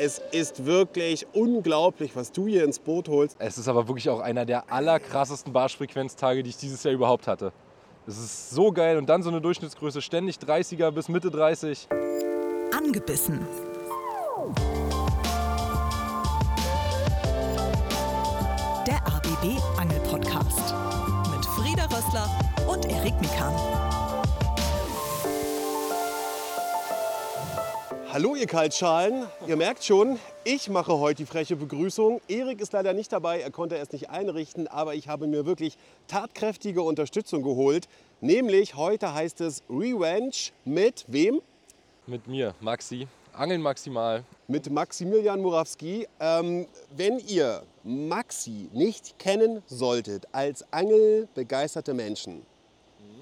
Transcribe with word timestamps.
Es 0.00 0.22
ist 0.30 0.64
wirklich 0.64 1.26
unglaublich, 1.32 2.14
was 2.14 2.30
du 2.30 2.46
hier 2.46 2.62
ins 2.62 2.78
Boot 2.78 3.08
holst. 3.08 3.36
Es 3.40 3.58
ist 3.58 3.66
aber 3.66 3.88
wirklich 3.88 4.08
auch 4.08 4.20
einer 4.20 4.44
der 4.44 4.72
allerkrassesten 4.72 5.52
Barschfrequenztage, 5.52 6.44
die 6.44 6.50
ich 6.50 6.56
dieses 6.56 6.84
Jahr 6.84 6.94
überhaupt 6.94 7.26
hatte. 7.26 7.52
Es 8.06 8.16
ist 8.16 8.50
so 8.50 8.70
geil 8.70 8.96
und 8.96 9.08
dann 9.08 9.24
so 9.24 9.28
eine 9.28 9.40
Durchschnittsgröße, 9.40 10.00
ständig 10.00 10.36
30er 10.36 10.92
bis 10.92 11.08
Mitte 11.08 11.30
30. 11.32 11.88
Angebissen. 12.76 13.44
Der 18.86 19.04
ABB 19.04 19.60
Angel 19.78 20.00
Podcast 20.08 20.74
mit 21.34 21.44
Frieda 21.44 21.86
Rössler 21.86 22.30
und 22.68 22.88
Erik 22.88 23.20
Mikan. 23.20 23.87
Hallo 28.18 28.34
ihr 28.34 28.48
Kaltschalen, 28.48 29.28
ihr 29.46 29.56
merkt 29.56 29.84
schon, 29.84 30.18
ich 30.42 30.68
mache 30.68 30.98
heute 30.98 31.22
die 31.22 31.24
freche 31.24 31.54
Begrüßung. 31.54 32.20
Erik 32.26 32.60
ist 32.60 32.72
leider 32.72 32.92
nicht 32.92 33.12
dabei, 33.12 33.38
er 33.38 33.52
konnte 33.52 33.76
es 33.78 33.92
nicht 33.92 34.10
einrichten, 34.10 34.66
aber 34.66 34.96
ich 34.96 35.06
habe 35.06 35.28
mir 35.28 35.46
wirklich 35.46 35.78
tatkräftige 36.08 36.82
Unterstützung 36.82 37.44
geholt. 37.44 37.86
Nämlich 38.20 38.74
heute 38.74 39.14
heißt 39.14 39.40
es 39.40 39.62
Revenge 39.70 40.50
mit 40.64 41.04
wem? 41.06 41.40
Mit 42.08 42.26
mir, 42.26 42.56
Maxi. 42.60 43.06
Angeln 43.34 43.62
maximal. 43.62 44.24
Mit 44.48 44.68
Maximilian 44.68 45.40
Murawski. 45.40 46.08
Ähm, 46.18 46.66
wenn 46.96 47.20
ihr 47.20 47.62
Maxi 47.84 48.68
nicht 48.72 49.20
kennen 49.20 49.62
solltet 49.66 50.26
als 50.32 50.64
angelbegeisterte 50.72 51.94
Menschen, 51.94 52.42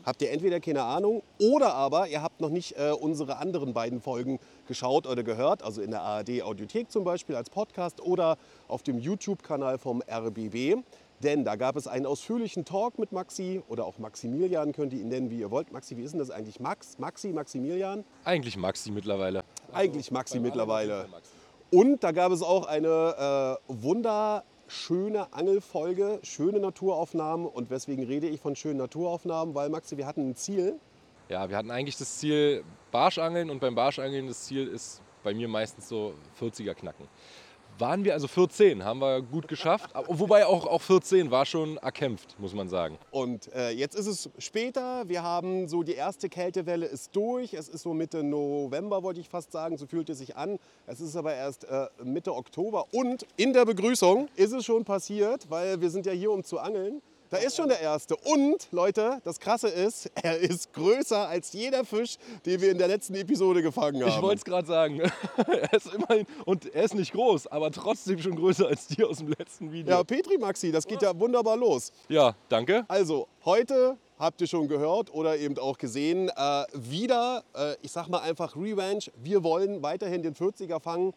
habt 0.06 0.23
ihr 0.23 0.30
entweder 0.30 0.60
keine 0.60 0.84
Ahnung 0.84 1.23
oder 1.38 1.74
aber 1.74 2.09
ihr 2.09 2.23
habt 2.23 2.41
noch 2.41 2.48
nicht 2.48 2.78
äh, 2.78 2.92
unsere 2.92 3.37
anderen 3.37 3.74
beiden 3.74 4.01
Folgen 4.01 4.38
geschaut 4.66 5.06
oder 5.06 5.23
gehört, 5.23 5.62
also 5.62 5.83
in 5.83 5.91
der 5.91 6.02
ARD 6.02 6.42
Audiothek 6.42 6.91
zum 6.91 7.05
Beispiel 7.05 7.34
als 7.34 7.51
Podcast 7.51 8.01
oder 8.01 8.38
auf 8.69 8.83
dem 8.83 8.98
YouTube-Kanal 8.98 9.78
vom 9.78 10.03
RBB. 10.08 10.77
Denn 11.22 11.45
da 11.45 11.56
gab 11.56 11.77
es 11.77 11.86
einen 11.86 12.05
ausführlichen 12.05 12.67
Talk 12.67 12.98
mit 12.98 13.11
Maxi 13.11 13.62
oder 13.69 13.86
auch 13.86 13.98
Maximilian, 13.98 14.72
könnt 14.72 14.92
ihr 14.92 15.00
ihn 15.00 15.08
nennen, 15.08 15.30
wie 15.30 15.41
ihr 15.41 15.50
wollt. 15.50 15.72
Maxi, 15.72 15.97
wie 15.97 16.03
ist 16.03 16.12
denn 16.12 16.19
das 16.19 16.30
eigentlich? 16.30 16.61
Max, 16.61 16.98
Maxi, 16.98 17.28
Maximilian? 17.28 18.05
Eigentlich 18.25 18.56
Maxi 18.58 18.91
mittlerweile. 18.91 19.42
Eigentlich 19.73 20.11
Maxi 20.11 20.39
mittlerweile. 20.41 21.06
Und 21.70 22.05
da 22.05 22.12
gab 22.12 22.33
es 22.33 22.42
auch 22.42 22.67
eine 22.67 23.58
äh, 23.69 23.73
wunderschöne 24.67 25.33
Angelfolge, 25.33 26.19
schöne 26.22 26.59
Naturaufnahmen. 26.59 27.47
Und 27.47 27.70
weswegen 27.70 28.05
rede 28.05 28.28
ich 28.28 28.41
von 28.41 28.56
schönen 28.56 28.78
Naturaufnahmen? 28.78 29.55
Weil, 29.55 29.69
Maxi, 29.69 29.97
wir 29.97 30.06
hatten 30.06 30.31
ein 30.31 30.34
Ziel. 30.34 30.78
Ja, 31.28 31.48
wir 31.48 31.56
hatten 31.56 31.70
eigentlich 31.70 31.97
das 31.97 32.19
Ziel 32.19 32.64
Barschangeln 32.91 33.50
und 33.50 33.61
beim 33.61 33.75
Barschangeln 33.75 34.27
das 34.27 34.45
Ziel 34.45 34.67
ist 34.67 35.03
bei 35.23 35.34
mir 35.34 35.48
meistens 35.48 35.89
so 35.89 36.14
40er 36.41 36.75
knacken. 36.75 37.06
Waren 37.78 38.05
wir 38.05 38.14
also 38.14 38.27
14, 38.27 38.84
haben 38.84 39.00
wir 39.00 39.20
gut 39.20 39.48
geschafft. 39.48 39.91
Wobei 40.08 40.46
auch, 40.46 40.66
auch 40.66 40.80
14 40.80 41.30
war 41.30 41.44
schon 41.44 41.77
erkämpft, 41.77 42.38
muss 42.38 42.55
man 42.55 42.70
sagen. 42.70 42.96
Und 43.10 43.52
äh, 43.52 43.70
jetzt 43.70 43.94
ist 43.94 44.06
es 44.06 44.30
später. 44.38 45.06
Wir 45.08 45.22
haben 45.22 45.68
so 45.68 45.83
die 45.83 45.92
erste 45.92 46.30
Kältewelle 46.30 46.86
ist 46.86 47.14
durch. 47.14 47.52
Es 47.52 47.68
ist 47.68 47.83
so 47.83 47.92
Mitte 47.92 48.22
November, 48.22 49.02
wollte 49.02 49.20
ich 49.20 49.28
fast 49.28 49.52
sagen. 49.52 49.77
So 49.77 49.86
fühlt 49.86 50.08
es 50.08 50.18
sich 50.18 50.36
an. 50.36 50.58
Es 50.86 51.02
ist 51.02 51.16
aber 51.16 51.34
erst 51.34 51.64
äh, 51.64 51.88
Mitte 52.02 52.34
Oktober. 52.34 52.86
Und 52.92 53.27
in 53.36 53.52
der 53.52 53.66
Begrüßung 53.66 54.28
ist 54.36 54.52
es 54.52 54.64
schon 54.64 54.86
passiert, 54.86 55.50
weil 55.50 55.78
wir 55.78 55.90
sind 55.90 56.06
ja 56.06 56.12
hier, 56.12 56.30
um 56.30 56.44
zu 56.44 56.58
angeln. 56.58 57.02
Da 57.28 57.38
ist 57.38 57.56
schon 57.56 57.69
der 57.69 57.80
erste. 57.80 58.16
Und 58.16 58.69
Leute, 58.70 59.20
das 59.24 59.41
Krasse 59.41 59.69
ist, 59.69 60.10
er 60.22 60.38
ist 60.38 60.72
größer 60.72 61.28
als 61.28 61.52
jeder 61.52 61.84
Fisch, 61.84 62.16
den 62.44 62.60
wir 62.60 62.70
in 62.70 62.78
der 62.78 62.88
letzten 62.88 63.14
Episode 63.16 63.62
gefangen 63.62 64.00
haben. 64.02 64.10
Ich 64.10 64.22
wollte 64.22 64.38
es 64.38 64.44
gerade 64.44 64.66
sagen. 64.66 65.00
er 65.36 65.72
ist 65.72 65.92
immerhin, 65.92 66.27
und 66.44 66.72
er 66.72 66.84
ist 66.84 66.94
nicht 66.94 67.12
groß, 67.12 67.48
aber 67.48 67.70
trotzdem 67.72 68.20
schon 68.20 68.36
größer 68.36 68.68
als 68.68 68.86
die 68.86 69.02
aus 69.02 69.18
dem 69.18 69.28
letzten 69.28 69.72
Video. 69.72 69.96
ja, 69.96 70.05
Petri 70.05 70.38
Maxi, 70.38 70.70
das 70.70 70.86
geht 70.86 71.02
ja 71.02 71.18
wunderbar 71.18 71.56
los. 71.56 71.92
ja 72.08 72.34
danke. 72.48 72.84
Also, 72.88 73.27
heute 73.44 73.96
habt 74.18 74.40
ihr 74.40 74.46
schon 74.46 74.68
gehört 74.68 75.12
oder 75.12 75.36
eben 75.36 75.58
auch 75.58 75.78
gesehen, 75.78 76.28
äh, 76.28 76.64
wieder, 76.74 77.42
äh, 77.55 77.74
ich 77.83 77.92
sag 77.92 78.08
mal 78.08 78.20
einfach 78.20 78.56
Revenge. 78.56 79.05
Wir 79.17 79.42
wollen 79.42 79.83
weiterhin 79.83 80.22
den 80.22 80.34
40er 80.34 80.80
fangen. 80.80 81.12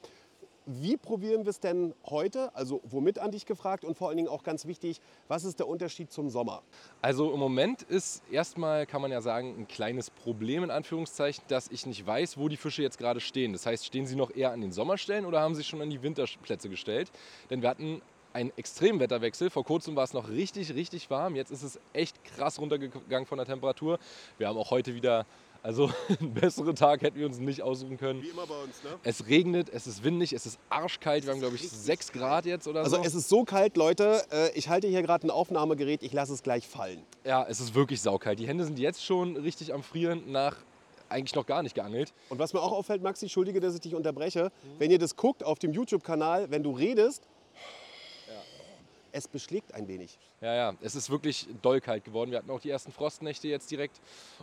Wie 0.72 0.98
probieren 0.98 1.46
wir 1.46 1.50
es 1.50 1.60
denn 1.60 1.96
heute? 2.06 2.56
Also, 2.56 2.80
womit 2.84 3.18
an 3.18 3.32
dich 3.32 3.48
gefragt 3.48 3.84
und 3.84 3.98
vor 3.98 4.10
allen 4.10 4.18
Dingen 4.18 4.30
auch 4.30 4.44
ganz 4.44 4.68
wichtig, 4.68 5.02
was 5.28 5.44
ist 5.44 5.58
der 5.58 5.68
Unterschied 5.68 6.12
zum 6.12 6.30
Sommer? 6.30 6.62
Also 7.02 7.34
im 7.34 7.40
Moment 7.40 7.82
ist 7.82 8.22
erstmal, 8.30 8.86
kann 8.86 9.02
man 9.02 9.10
ja 9.10 9.20
sagen, 9.20 9.56
ein 9.58 9.68
kleines 9.68 10.12
Problem 10.12 10.64
in 10.64 10.70
Anführungszeichen, 10.70 11.44
dass 11.48 11.70
ich 11.70 11.88
nicht 11.88 12.06
weiß, 12.06 12.38
wo 12.38 12.50
die 12.50 12.58
Fische 12.58 12.84
jetzt 12.84 13.00
gerade 13.00 13.20
stehen. 13.20 13.52
Das 13.52 13.66
heißt, 13.66 13.84
stehen 13.84 14.06
sie 14.06 14.16
noch 14.16 14.30
eher 14.30 14.52
an 14.52 14.62
den 14.62 14.72
Sommerstellen 14.72 15.26
oder 15.26 15.42
haben 15.42 15.56
sie 15.56 15.64
schon 15.64 15.82
an 15.82 15.90
die 15.90 16.04
Winterplätze 16.04 16.70
gestellt? 16.70 17.12
Denn 17.50 17.64
wir 17.64 17.70
hatten 17.70 18.04
einen 18.34 18.52
Extremwetterwechsel. 18.56 19.50
Vor 19.50 19.64
kurzem 19.66 19.96
war 19.96 20.04
es 20.04 20.14
noch 20.14 20.30
richtig, 20.30 20.76
richtig 20.76 21.10
warm. 21.10 21.36
Jetzt 21.36 21.50
ist 21.50 21.64
es 21.64 21.80
echt 21.94 22.24
krass 22.24 22.60
runtergegangen 22.60 23.26
von 23.26 23.40
der 23.40 23.48
Temperatur. 23.48 23.98
Wir 24.38 24.48
haben 24.48 24.58
auch 24.58 24.70
heute 24.70 24.94
wieder, 24.94 25.26
also 25.64 25.90
einen 26.20 26.34
besseren 26.34 26.76
Tag 26.76 27.02
hätten 27.02 27.18
wir 27.20 27.26
uns 27.26 27.40
nicht 27.40 27.62
aussuchen 27.62 27.98
können. 27.98 28.24
immer 28.24 28.46
bei 28.48 28.56
uns, 28.64 28.84
ne? 28.84 28.90
Es 29.04 29.28
regnet, 29.28 29.70
es 29.70 29.88
ist 29.88 30.04
windig, 30.04 30.34
es 30.34 30.46
ist 30.46 30.60
arschkalt. 30.70 31.26
Wir 31.26 31.34
haben, 31.34 31.40
glaube 31.40 31.56
ich, 31.56 31.70
6 31.70 32.12
Grad 32.12 32.46
jetzt 32.46 32.68
oder 32.68 32.82
Also, 32.82 32.98
so. 32.98 33.04
es 33.04 33.14
ist 33.16 33.30
so 33.30 33.44
kalt, 33.44 33.78
Leute. 33.78 34.24
Äh, 34.32 34.52
ich 34.58 34.70
halte 34.70 34.88
hier 34.88 35.02
gerade 35.02 35.28
ein 35.28 35.32
Aufnahmegerät, 35.32 36.04
ich 36.04 36.14
lasse 36.14 36.34
es 36.34 36.44
gleich 36.44 36.68
fallen. 36.68 37.02
Ja, 37.26 37.46
es 37.48 37.60
ist 37.60 37.76
wirklich 37.76 38.02
saukalt. 38.02 38.40
Die 38.40 38.48
Hände 38.48 38.64
sind 38.64 38.80
jetzt 38.80 39.04
schon 39.04 39.36
richtig 39.38 39.74
am 39.74 39.84
Frieren 39.84 40.32
nach 40.32 40.56
eigentlich 41.10 41.34
noch 41.34 41.48
gar 41.48 41.64
nicht 41.64 41.74
geangelt. 41.74 42.14
Und 42.30 42.38
was 42.38 42.54
mir 42.54 42.62
auch 42.62 42.72
auffällt, 42.72 43.02
Maxi, 43.02 43.26
entschuldige, 43.26 43.60
dass 43.60 43.74
ich 43.74 43.82
dich 43.82 43.96
unterbreche, 43.96 44.52
wenn 44.78 44.92
ihr 44.92 45.00
das 45.00 45.16
guckt 45.16 45.44
auf 45.44 45.58
dem 45.58 45.74
YouTube-Kanal, 45.74 46.52
wenn 46.52 46.62
du 46.62 46.72
redest, 46.72 47.24
es 49.12 49.28
beschlägt 49.28 49.74
ein 49.74 49.88
wenig. 49.88 50.18
Ja, 50.42 50.56
ja, 50.56 50.74
es 50.82 50.96
ist 50.96 51.10
wirklich 51.10 51.48
doll 51.62 51.82
kalt 51.82 52.04
geworden. 52.04 52.32
Wir 52.32 52.38
hatten 52.38 52.50
auch 52.52 52.60
die 52.60 52.70
ersten 52.70 52.92
Frostnächte 52.92 53.48
jetzt 53.48 53.70
direkt. 53.72 54.00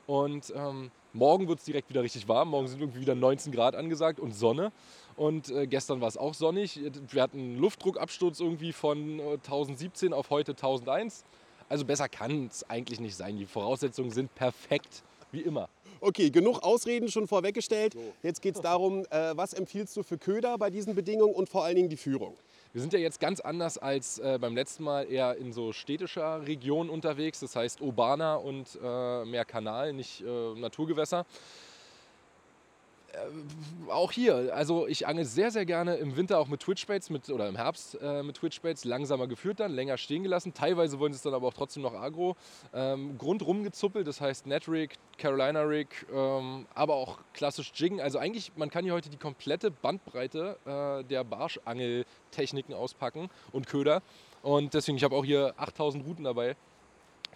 Und 0.07 0.53
ähm, 0.55 0.91
morgen 1.13 1.49
wird 1.49 1.59
es 1.59 1.65
direkt 1.65 1.89
wieder 1.89 2.03
richtig 2.03 2.29
warm. 2.29 2.51
Morgen 2.51 2.69
sind 2.69 2.81
irgendwie 2.81 3.01
wieder 3.01 3.15
19 3.15 3.53
Grad 3.53 3.75
angesagt 3.75 4.21
und 4.21 4.33
Sonne. 4.33 4.73
Und 5.17 5.51
äh, 5.51 5.67
gestern 5.67 6.01
war 6.01 6.09
es 6.09 6.17
auch 6.17 6.35
sonnig. 6.35 6.81
Wir 7.11 7.23
hatten 7.23 7.39
einen 7.39 7.59
Luftdruckabsturz 7.59 8.41
irgendwie 8.41 8.73
von 8.73 9.19
äh, 9.19 9.33
1017 9.35 10.13
auf 10.13 10.31
heute 10.31 10.53
1001. 10.53 11.25
Also 11.69 11.85
besser 11.85 12.09
kann 12.09 12.47
es 12.47 12.69
eigentlich 12.69 13.01
nicht 13.01 13.17
sein. 13.17 13.37
Die 13.37 13.47
Voraussetzungen 13.47 14.11
sind 14.11 14.35
perfekt, 14.35 15.03
wie 15.33 15.41
immer. 15.41 15.69
Okay, 16.01 16.31
genug 16.31 16.63
Ausreden 16.63 17.09
schon 17.09 17.27
vorweggestellt. 17.27 17.97
Jetzt 18.23 18.43
geht 18.43 18.57
es 18.57 18.61
darum, 18.61 19.05
äh, 19.11 19.37
was 19.37 19.55
empfiehlst 19.55 19.97
du 19.97 20.03
für 20.03 20.19
Köder 20.19 20.59
bei 20.59 20.71
diesen 20.71 20.95
Bedingungen 20.95 21.35
und 21.35 21.49
vor 21.49 21.65
allen 21.65 21.77
Dingen 21.77 21.89
die 21.89 21.97
Führung? 21.97 22.37
Wir 22.77 22.83
sind 22.83 22.93
ja 22.93 22.99
jetzt 22.99 23.21
ganz 23.21 23.41
anders 23.41 23.79
als 23.79 24.19
äh, 24.19 24.37
beim 24.39 24.55
letzten 24.55 24.85
Mal 24.85 25.11
eher 25.11 25.39
in 25.39 25.51
so 25.51 25.73
städtischer 25.73 26.47
Region 26.47 26.91
unterwegs, 26.91 27.41
das 27.41 27.57
heißt 27.57 27.81
urbaner 27.81 28.45
und 28.45 28.79
äh, 28.85 29.25
mehr 29.25 29.47
Kanal, 29.47 29.95
nicht 29.95 30.21
äh, 30.21 30.55
Naturgewässer. 30.57 31.25
Äh, 33.17 33.91
auch 33.91 34.13
hier, 34.13 34.55
also 34.55 34.87
ich 34.87 35.07
angel 35.07 35.25
sehr, 35.25 35.51
sehr 35.51 35.65
gerne 35.65 35.97
im 35.97 36.17
Winter 36.17 36.39
auch 36.39 36.49
mit 36.49 36.61
Twitchbaits 36.61 37.11
mit, 37.11 37.29
oder 37.31 37.49
im 37.49 37.57
Herbst 37.57 37.97
äh, 38.01 38.23
mit 38.23 38.37
Twitchbaits, 38.37 38.85
langsamer 38.85 39.27
geführt 39.27 39.61
dann, 39.61 39.73
länger 39.73 39.97
stehen 39.97 40.23
gelassen. 40.23 40.55
Teilweise 40.55 40.99
wollen 40.99 41.13
sie 41.13 41.17
es 41.17 41.23
dann 41.23 41.35
aber 41.35 41.47
auch 41.47 41.55
trotzdem 41.55 41.83
noch 41.83 41.95
agro. 41.95 42.37
Ähm, 42.75 43.17
Grundrum 43.17 43.65
gezuppelt, 43.65 44.07
das 44.07 44.21
heißt 44.21 44.47
Net-Rig, 44.47 44.95
Carolina 45.19 45.63
Rig, 45.63 45.89
ähm, 46.13 46.67
aber 46.75 46.95
auch 46.95 47.19
klassisch 47.33 47.73
Jiggen. 47.75 48.01
Also 48.01 48.19
eigentlich, 48.19 48.53
man 48.57 48.71
kann 48.71 48.85
hier 48.85 48.93
heute 48.93 49.09
die 49.09 49.17
komplette 49.17 49.71
Bandbreite 49.71 50.57
äh, 50.67 51.05
der 51.05 51.25
Barschangeltechniken 51.25 52.75
auspacken 52.75 53.31
und 53.53 53.67
Köder. 53.67 54.03
Und 54.43 54.75
deswegen, 54.75 54.97
ich 54.97 55.05
habe 55.05 55.17
auch 55.17 55.25
hier 55.25 55.55
8000 55.57 56.05
Routen 56.07 56.25
dabei. 56.25 56.57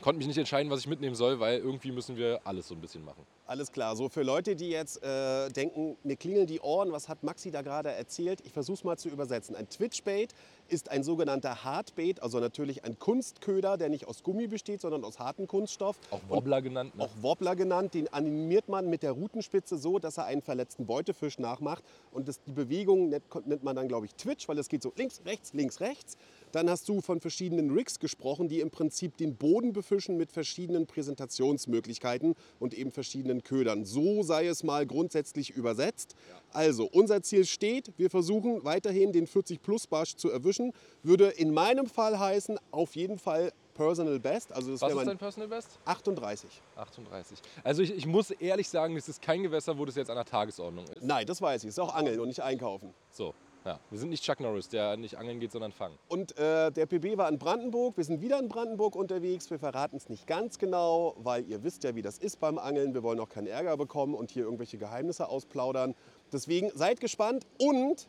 Konnte 0.00 0.18
mich 0.18 0.26
nicht 0.26 0.38
entscheiden, 0.38 0.70
was 0.70 0.80
ich 0.80 0.86
mitnehmen 0.86 1.14
soll, 1.14 1.40
weil 1.40 1.58
irgendwie 1.58 1.92
müssen 1.92 2.16
wir 2.16 2.40
alles 2.44 2.68
so 2.68 2.74
ein 2.74 2.80
bisschen 2.80 3.04
machen. 3.04 3.26
Alles 3.50 3.72
klar, 3.72 3.96
so 3.96 4.08
für 4.08 4.22
Leute, 4.22 4.54
die 4.54 4.70
jetzt 4.70 5.02
äh, 5.02 5.48
denken, 5.48 5.96
mir 6.04 6.14
klingeln 6.14 6.46
die 6.46 6.60
Ohren, 6.60 6.92
was 6.92 7.08
hat 7.08 7.24
Maxi 7.24 7.50
da 7.50 7.62
gerade 7.62 7.90
erzählt? 7.90 8.40
Ich 8.44 8.52
versuche 8.52 8.74
es 8.74 8.84
mal 8.84 8.96
zu 8.96 9.08
übersetzen. 9.08 9.56
Ein 9.56 9.68
Twitchbait 9.68 10.36
ist 10.68 10.88
ein 10.88 11.02
sogenannter 11.02 11.64
Hardbait, 11.64 12.22
also 12.22 12.38
natürlich 12.38 12.84
ein 12.84 13.00
Kunstköder, 13.00 13.76
der 13.76 13.88
nicht 13.88 14.06
aus 14.06 14.22
Gummi 14.22 14.46
besteht, 14.46 14.80
sondern 14.80 15.02
aus 15.02 15.18
hartem 15.18 15.48
Kunststoff. 15.48 15.98
Auch 16.12 16.20
Wobbler 16.28 16.62
genannt. 16.62 16.94
Ne? 16.94 17.02
Auch 17.02 17.10
Wobbler 17.22 17.56
genannt, 17.56 17.94
den 17.94 18.06
animiert 18.12 18.68
man 18.68 18.88
mit 18.88 19.02
der 19.02 19.10
Rutenspitze 19.10 19.78
so, 19.78 19.98
dass 19.98 20.18
er 20.18 20.26
einen 20.26 20.42
verletzten 20.42 20.86
Beutefisch 20.86 21.40
nachmacht. 21.40 21.82
Und 22.12 22.28
das, 22.28 22.40
die 22.44 22.52
Bewegung 22.52 23.08
nennt, 23.08 23.24
nennt 23.48 23.64
man 23.64 23.74
dann, 23.74 23.88
glaube 23.88 24.06
ich, 24.06 24.14
Twitch, 24.14 24.46
weil 24.46 24.60
es 24.60 24.68
geht 24.68 24.84
so 24.84 24.92
links, 24.94 25.22
rechts, 25.24 25.54
links, 25.54 25.80
rechts. 25.80 26.16
Dann 26.52 26.70
hast 26.70 26.88
du 26.88 27.00
von 27.00 27.20
verschiedenen 27.20 27.70
Rigs 27.70 27.98
gesprochen, 27.98 28.48
die 28.48 28.60
im 28.60 28.70
Prinzip 28.70 29.16
den 29.16 29.34
Boden 29.34 29.72
befischen 29.72 30.16
mit 30.16 30.30
verschiedenen 30.30 30.86
Präsentationsmöglichkeiten 30.86 32.36
und 32.60 32.74
eben 32.74 32.92
verschiedenen 32.92 33.39
Ködern. 33.42 33.84
So 33.84 34.22
sei 34.22 34.46
es 34.46 34.62
mal 34.62 34.86
grundsätzlich 34.86 35.50
übersetzt. 35.50 36.14
Also, 36.52 36.88
unser 36.90 37.22
Ziel 37.22 37.44
steht, 37.44 37.92
wir 37.96 38.10
versuchen 38.10 38.64
weiterhin 38.64 39.12
den 39.12 39.26
40 39.26 39.62
Plus 39.62 39.86
Barsch 39.86 40.16
zu 40.16 40.30
erwischen. 40.30 40.72
Würde 41.02 41.28
in 41.28 41.52
meinem 41.52 41.86
Fall 41.86 42.18
heißen, 42.18 42.58
auf 42.70 42.96
jeden 42.96 43.18
Fall 43.18 43.52
Personal 43.74 44.18
Best. 44.18 44.52
Also 44.52 44.72
das 44.72 44.82
Was 44.82 44.92
ist 44.92 45.06
dein 45.06 45.16
Personal 45.16 45.48
Best? 45.48 45.78
38. 45.86 46.50
38. 46.76 47.38
Also 47.64 47.82
ich, 47.82 47.96
ich 47.96 48.06
muss 48.06 48.30
ehrlich 48.30 48.68
sagen, 48.68 48.94
es 48.96 49.08
ist 49.08 49.22
kein 49.22 49.42
Gewässer, 49.42 49.78
wo 49.78 49.86
das 49.86 49.94
jetzt 49.94 50.10
an 50.10 50.16
der 50.16 50.26
Tagesordnung 50.26 50.84
ist. 50.86 51.02
Nein, 51.02 51.26
das 51.26 51.40
weiß 51.40 51.64
ich. 51.64 51.68
Ist 51.70 51.80
auch 51.80 51.94
Angeln 51.94 52.20
und 52.20 52.28
nicht 52.28 52.42
Einkaufen. 52.42 52.92
So. 53.10 53.34
Ja, 53.64 53.78
wir 53.90 53.98
sind 53.98 54.08
nicht 54.08 54.24
Chuck 54.24 54.40
Norris, 54.40 54.70
der 54.70 54.96
nicht 54.96 55.18
angeln 55.18 55.38
geht, 55.38 55.52
sondern 55.52 55.72
fangen. 55.72 55.98
Und 56.08 56.36
äh, 56.38 56.70
der 56.70 56.86
PB 56.86 57.18
war 57.18 57.28
in 57.28 57.38
Brandenburg. 57.38 57.96
Wir 57.98 58.04
sind 58.04 58.22
wieder 58.22 58.38
in 58.38 58.48
Brandenburg 58.48 58.96
unterwegs. 58.96 59.50
Wir 59.50 59.58
verraten 59.58 59.96
es 59.96 60.08
nicht 60.08 60.26
ganz 60.26 60.58
genau, 60.58 61.14
weil 61.18 61.46
ihr 61.46 61.62
wisst 61.62 61.84
ja, 61.84 61.94
wie 61.94 62.00
das 62.00 62.16
ist 62.16 62.40
beim 62.40 62.58
Angeln. 62.58 62.94
Wir 62.94 63.02
wollen 63.02 63.20
auch 63.20 63.28
keinen 63.28 63.48
Ärger 63.48 63.76
bekommen 63.76 64.14
und 64.14 64.30
hier 64.30 64.44
irgendwelche 64.44 64.78
Geheimnisse 64.78 65.28
ausplaudern. 65.28 65.94
Deswegen 66.32 66.70
seid 66.74 67.00
gespannt 67.00 67.46
und 67.58 68.08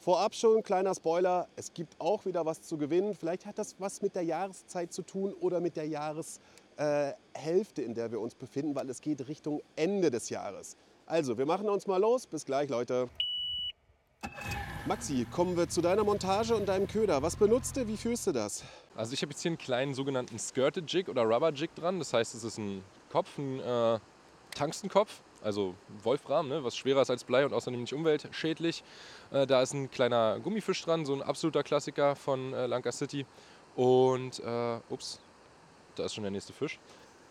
vorab 0.00 0.34
schon 0.34 0.56
ein 0.56 0.62
kleiner 0.64 0.92
Spoiler: 0.92 1.46
Es 1.54 1.72
gibt 1.72 1.94
auch 2.00 2.24
wieder 2.24 2.44
was 2.44 2.62
zu 2.62 2.76
gewinnen. 2.76 3.14
Vielleicht 3.14 3.46
hat 3.46 3.58
das 3.58 3.76
was 3.78 4.02
mit 4.02 4.16
der 4.16 4.24
Jahreszeit 4.24 4.92
zu 4.92 5.02
tun 5.02 5.34
oder 5.34 5.60
mit 5.60 5.76
der 5.76 5.86
Jahreshälfte, 5.86 7.82
in 7.82 7.94
der 7.94 8.10
wir 8.10 8.20
uns 8.20 8.34
befinden, 8.34 8.74
weil 8.74 8.90
es 8.90 9.00
geht 9.00 9.28
Richtung 9.28 9.60
Ende 9.76 10.10
des 10.10 10.30
Jahres. 10.30 10.76
Also, 11.06 11.38
wir 11.38 11.46
machen 11.46 11.68
uns 11.68 11.86
mal 11.86 12.00
los. 12.00 12.26
Bis 12.26 12.44
gleich, 12.44 12.68
Leute. 12.68 13.08
Maxi, 14.86 15.26
kommen 15.30 15.56
wir 15.56 15.68
zu 15.68 15.82
deiner 15.82 16.04
Montage 16.04 16.56
und 16.56 16.66
deinem 16.66 16.88
Köder. 16.88 17.22
Was 17.22 17.36
benutzt 17.36 17.76
du? 17.76 17.86
Wie 17.86 17.98
führst 17.98 18.26
du 18.26 18.32
das? 18.32 18.64
Also 18.96 19.12
ich 19.12 19.20
habe 19.22 19.32
jetzt 19.32 19.42
hier 19.42 19.50
einen 19.50 19.58
kleinen 19.58 19.94
sogenannten 19.94 20.38
Skirted 20.38 20.90
Jig 20.90 21.08
oder 21.08 21.22
Rubber 21.22 21.52
Jig 21.52 21.70
dran. 21.76 21.98
Das 21.98 22.14
heißt, 22.14 22.34
es 22.34 22.44
ist 22.44 22.58
ein 22.58 22.82
Kopf, 23.12 23.36
ein 23.36 23.60
äh, 23.60 23.98
Tungstenkopf, 24.56 25.20
also 25.42 25.74
Wolfram, 26.02 26.48
ne, 26.48 26.64
was 26.64 26.76
schwerer 26.76 27.02
ist 27.02 27.10
als 27.10 27.24
Blei 27.24 27.44
und 27.44 27.52
außerdem 27.52 27.80
nicht 27.80 27.92
umweltschädlich. 27.92 28.82
Äh, 29.30 29.46
da 29.46 29.60
ist 29.60 29.74
ein 29.74 29.90
kleiner 29.90 30.40
Gummifisch 30.40 30.82
dran, 30.82 31.04
so 31.04 31.12
ein 31.12 31.22
absoluter 31.22 31.62
Klassiker 31.62 32.16
von 32.16 32.54
äh, 32.54 32.66
Lanka 32.66 32.90
City. 32.90 33.26
Und, 33.76 34.40
äh, 34.40 34.78
ups, 34.88 35.20
da 35.94 36.04
ist 36.04 36.14
schon 36.14 36.24
der 36.24 36.30
nächste 36.30 36.54
Fisch. 36.54 36.80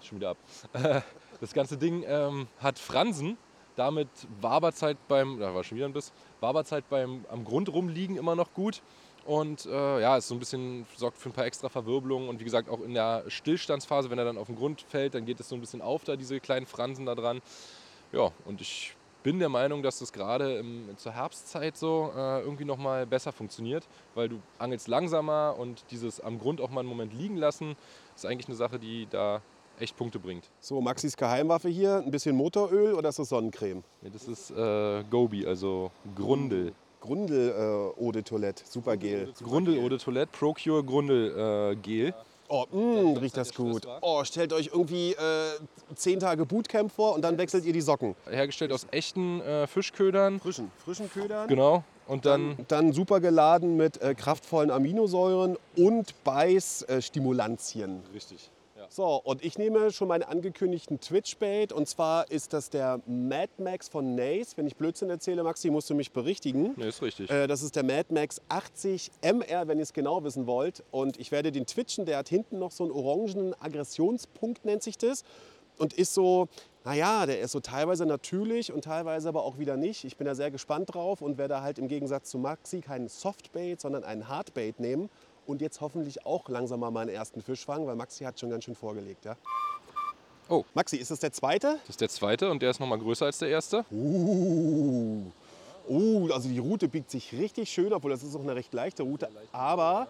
Schon 0.02 0.20
wieder 0.20 0.30
ab. 0.30 0.38
das 1.42 1.54
ganze 1.54 1.78
Ding 1.78 2.04
ähm, 2.08 2.48
hat 2.60 2.78
Fransen, 2.78 3.38
damit 3.80 4.10
Waberzeit 4.42 4.98
beim, 5.08 5.40
da 5.40 5.56
war 5.56 5.64
schon 5.64 5.78
wieder 5.78 5.88
ein 5.88 5.94
Biss, 5.94 6.12
Waberzeit 6.42 6.88
beim 6.90 7.26
am 7.30 7.46
Grund 7.46 7.70
rumliegen 7.70 8.18
immer 8.18 8.36
noch 8.36 8.54
gut. 8.54 8.82
Und 9.26 9.66
äh, 9.66 10.02
ja, 10.02 10.18
ist 10.18 10.28
so 10.28 10.36
ein 10.36 10.40
bisschen, 10.40 10.86
sorgt 10.96 11.18
für 11.18 11.30
ein 11.30 11.34
paar 11.34 11.46
extra 11.46 11.70
Verwirbelungen. 11.70 12.30
Und 12.30 12.40
wie 12.40 12.44
gesagt, 12.44 12.70
auch 12.70 12.82
in 12.82 12.94
der 12.94 13.24
Stillstandsphase, 13.28 14.10
wenn 14.10 14.18
er 14.18 14.26
dann 14.26 14.38
auf 14.38 14.48
den 14.48 14.56
Grund 14.56 14.82
fällt, 14.82 15.14
dann 15.14 15.26
geht 15.26 15.40
es 15.40 15.50
so 15.50 15.56
ein 15.56 15.62
bisschen 15.62 15.82
auf 15.82 16.04
da, 16.04 16.16
diese 16.16 16.40
kleinen 16.40 16.66
Fransen 16.66 17.06
da 17.06 17.16
dran. 17.16 17.42
Ja, 18.12 18.32
und 18.46 18.60
ich 18.60 18.96
bin 19.22 19.40
der 19.40 19.50
Meinung, 19.50 19.84
dass 19.84 20.00
das 20.00 20.14
gerade 20.14 20.64
zur 20.96 21.12
Herbstzeit 21.12 21.78
so 21.78 22.12
äh, 22.16 22.42
irgendwie 22.42 22.66
nochmal 22.66 23.06
besser 23.06 23.32
funktioniert, 23.32 23.88
weil 24.16 24.30
du 24.30 24.42
angelst 24.58 24.88
langsamer 24.88 25.56
und 25.58 25.84
dieses 25.92 26.20
am 26.20 26.40
Grund 26.40 26.62
auch 26.62 26.70
mal 26.70 26.80
einen 26.80 26.90
Moment 26.90 27.14
liegen 27.14 27.36
lassen, 27.36 27.76
ist 28.16 28.26
eigentlich 28.26 28.48
eine 28.48 28.56
Sache, 28.56 28.80
die 28.80 29.08
da 29.10 29.42
echt 29.80 29.98
Punkte 29.98 30.20
bringt. 30.20 30.50
So, 30.60 30.82
Maxis 30.82 31.16
Geheimwaffe 31.18 31.70
hier. 31.70 31.98
Ein 31.98 32.12
bisschen 32.12 32.36
Motoröl 32.36 32.94
oder 32.94 33.10
ist 33.10 33.20
das 33.20 33.30
Sonnencreme? 33.30 33.84
Nee, 34.02 34.10
das 34.12 34.28
ist 34.28 34.52
äh, 34.52 35.04
Gobi, 35.10 35.46
also 35.46 35.92
Grundel. 36.16 36.74
Grundel 37.02 37.50
äh, 37.98 38.02
Eau 38.04 38.12
de 38.12 38.22
Toilette, 38.24 38.64
super 38.70 38.98
Gel. 38.98 39.34
Grundel 39.42 39.80
Eau 39.80 39.88
de 39.90 39.98
Toilette, 39.98 40.30
Procure 40.38 40.84
Grundel 40.84 41.72
äh, 41.72 41.76
Gel. 41.78 42.14
Oh, 42.52 42.66
mh, 42.72 43.20
riecht 43.20 43.38
das 43.38 43.54
gut. 43.54 43.88
Oh, 44.02 44.24
stellt 44.24 44.52
euch 44.54 44.72
irgendwie 44.74 45.12
äh, 45.12 45.16
zehn 45.96 46.20
Tage 46.20 46.46
Bootcamp 46.48 46.92
vor 46.92 47.14
und 47.14 47.22
dann 47.22 47.38
wechselt 47.38 47.64
ihr 47.64 47.74
die 47.74 47.82
Socken. 47.82 48.16
Hergestellt 48.28 48.72
aus 48.72 48.88
echten 48.92 49.40
äh, 49.42 49.68
Fischködern. 49.68 50.40
Frischen, 50.40 50.72
frischen 50.84 51.10
Ködern. 51.12 51.48
Genau. 51.48 51.84
Und 52.08 52.26
dann, 52.26 52.58
Dann 52.68 52.92
super 52.92 53.20
geladen 53.20 53.78
mit 53.78 54.02
äh, 54.02 54.16
kraftvollen 54.16 54.72
Aminosäuren 54.72 55.58
und 55.78 56.24
Beißstimulantien. 56.24 58.02
richtig. 58.16 58.50
So, 58.92 59.22
und 59.24 59.46
ich 59.46 59.60
nehme 59.60 59.92
schon 59.92 60.08
meinen 60.08 60.24
angekündigten 60.24 61.00
Twitch-Bait. 61.00 61.72
Und 61.72 61.88
zwar 61.88 62.30
ist 62.32 62.54
das 62.54 62.72
der 62.72 63.00
Mad 63.06 63.52
Max 63.60 63.88
von 63.88 64.16
Nace. 64.16 64.58
Wenn 64.58 64.66
ich 64.66 64.76
Blödsinn 64.76 65.12
erzähle, 65.12 65.44
Maxi, 65.44 65.70
musst 65.70 65.92
du 65.92 65.96
mich 65.96 66.12
berichtigen. 66.12 66.74
Nee, 66.76 66.90
ist 66.90 67.04
richtig. 67.04 67.30
Äh, 67.30 67.46
das 67.46 67.62
ist 67.62 67.76
der 67.76 67.84
Mad 67.84 68.12
Max 68.12 68.42
80 68.50 69.12
MR, 69.22 69.68
wenn 69.68 69.78
ihr 69.78 69.84
es 69.84 69.94
genau 69.94 70.24
wissen 70.24 70.48
wollt. 70.48 70.84
Und 70.90 71.20
ich 71.20 71.32
werde 71.32 71.52
den 71.52 71.68
twitchen. 71.68 72.06
Der 72.08 72.18
hat 72.18 72.30
hinten 72.30 72.58
noch 72.58 72.72
so 72.72 72.84
einen 72.84 72.92
orangenen 72.92 73.54
Aggressionspunkt, 73.62 74.66
nennt 74.66 74.82
sich 74.82 74.98
das. 74.98 75.24
Und 75.78 75.94
ist 75.94 76.16
so, 76.16 76.48
naja, 76.84 77.28
der 77.28 77.42
ist 77.42 77.52
so 77.52 77.60
teilweise 77.60 78.08
natürlich 78.08 78.74
und 78.74 78.86
teilweise 78.86 79.30
aber 79.30 79.44
auch 79.44 79.60
wieder 79.60 79.78
nicht. 79.78 80.04
Ich 80.04 80.18
bin 80.18 80.26
da 80.26 80.34
sehr 80.34 80.50
gespannt 80.50 80.96
drauf 80.96 81.22
und 81.22 81.38
werde 81.38 81.62
halt 81.62 81.78
im 81.78 81.88
Gegensatz 81.88 82.32
zu 82.32 82.40
Maxi 82.40 82.82
keinen 82.82 83.08
Softbait, 83.08 83.80
sondern 83.80 84.04
einen 84.04 84.28
Hardbait 84.28 84.80
nehmen. 84.80 85.10
Und 85.50 85.62
jetzt 85.62 85.82
hoffentlich 85.82 86.28
auch 86.28 86.48
langsam 86.48 86.80
mal 86.80 86.92
meinen 86.92 87.10
ersten 87.10 87.42
Fisch 87.42 87.66
fangen, 87.66 87.88
weil 87.88 87.96
Maxi 87.96 88.24
hat 88.24 88.40
schon 88.40 88.52
ganz 88.52 88.66
schön 88.66 88.76
vorgelegt. 88.76 89.26
Ja? 89.26 89.36
Oh. 90.48 90.64
Maxi, 90.76 90.98
ist 90.98 91.10
das 91.10 91.22
der 91.22 91.34
zweite? 91.34 91.80
Das 91.82 91.90
ist 91.90 92.02
der 92.02 92.10
zweite 92.10 92.52
und 92.52 92.62
der 92.62 92.70
ist 92.70 92.80
nochmal 92.80 93.00
größer 93.00 93.26
als 93.26 93.40
der 93.40 93.50
erste. 93.50 93.84
Uh. 93.90 95.24
Uh, 95.88 96.30
also 96.32 96.50
die 96.50 96.60
Route 96.60 96.88
biegt 96.88 97.10
sich 97.10 97.34
richtig 97.34 97.68
schön, 97.72 97.92
obwohl 97.94 98.12
das 98.12 98.22
ist 98.22 98.36
auch 98.36 98.44
eine 98.44 98.54
recht 98.54 98.72
leichte 98.76 99.02
Route. 99.02 99.28
Aber. 99.52 100.08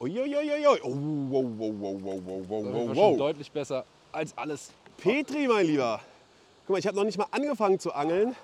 Uiuiuiui. 0.00 0.80
Oh, 0.82 0.96
wow, 1.28 1.44
wow, 1.58 1.74
wow, 1.78 2.00
wow, 2.02 2.22
wow, 2.24 2.46
wow, 2.48 2.86
schon 2.86 2.96
wow. 2.96 3.16
deutlich 3.18 3.52
besser 3.52 3.84
als 4.12 4.32
alles. 4.38 4.70
Petri, 4.96 5.46
mein 5.46 5.66
Lieber. 5.66 6.00
Guck 6.66 6.72
mal, 6.72 6.78
ich 6.78 6.86
habe 6.86 6.96
noch 6.96 7.04
nicht 7.04 7.18
mal 7.18 7.26
angefangen 7.32 7.78
zu 7.78 7.92
angeln. 7.92 8.34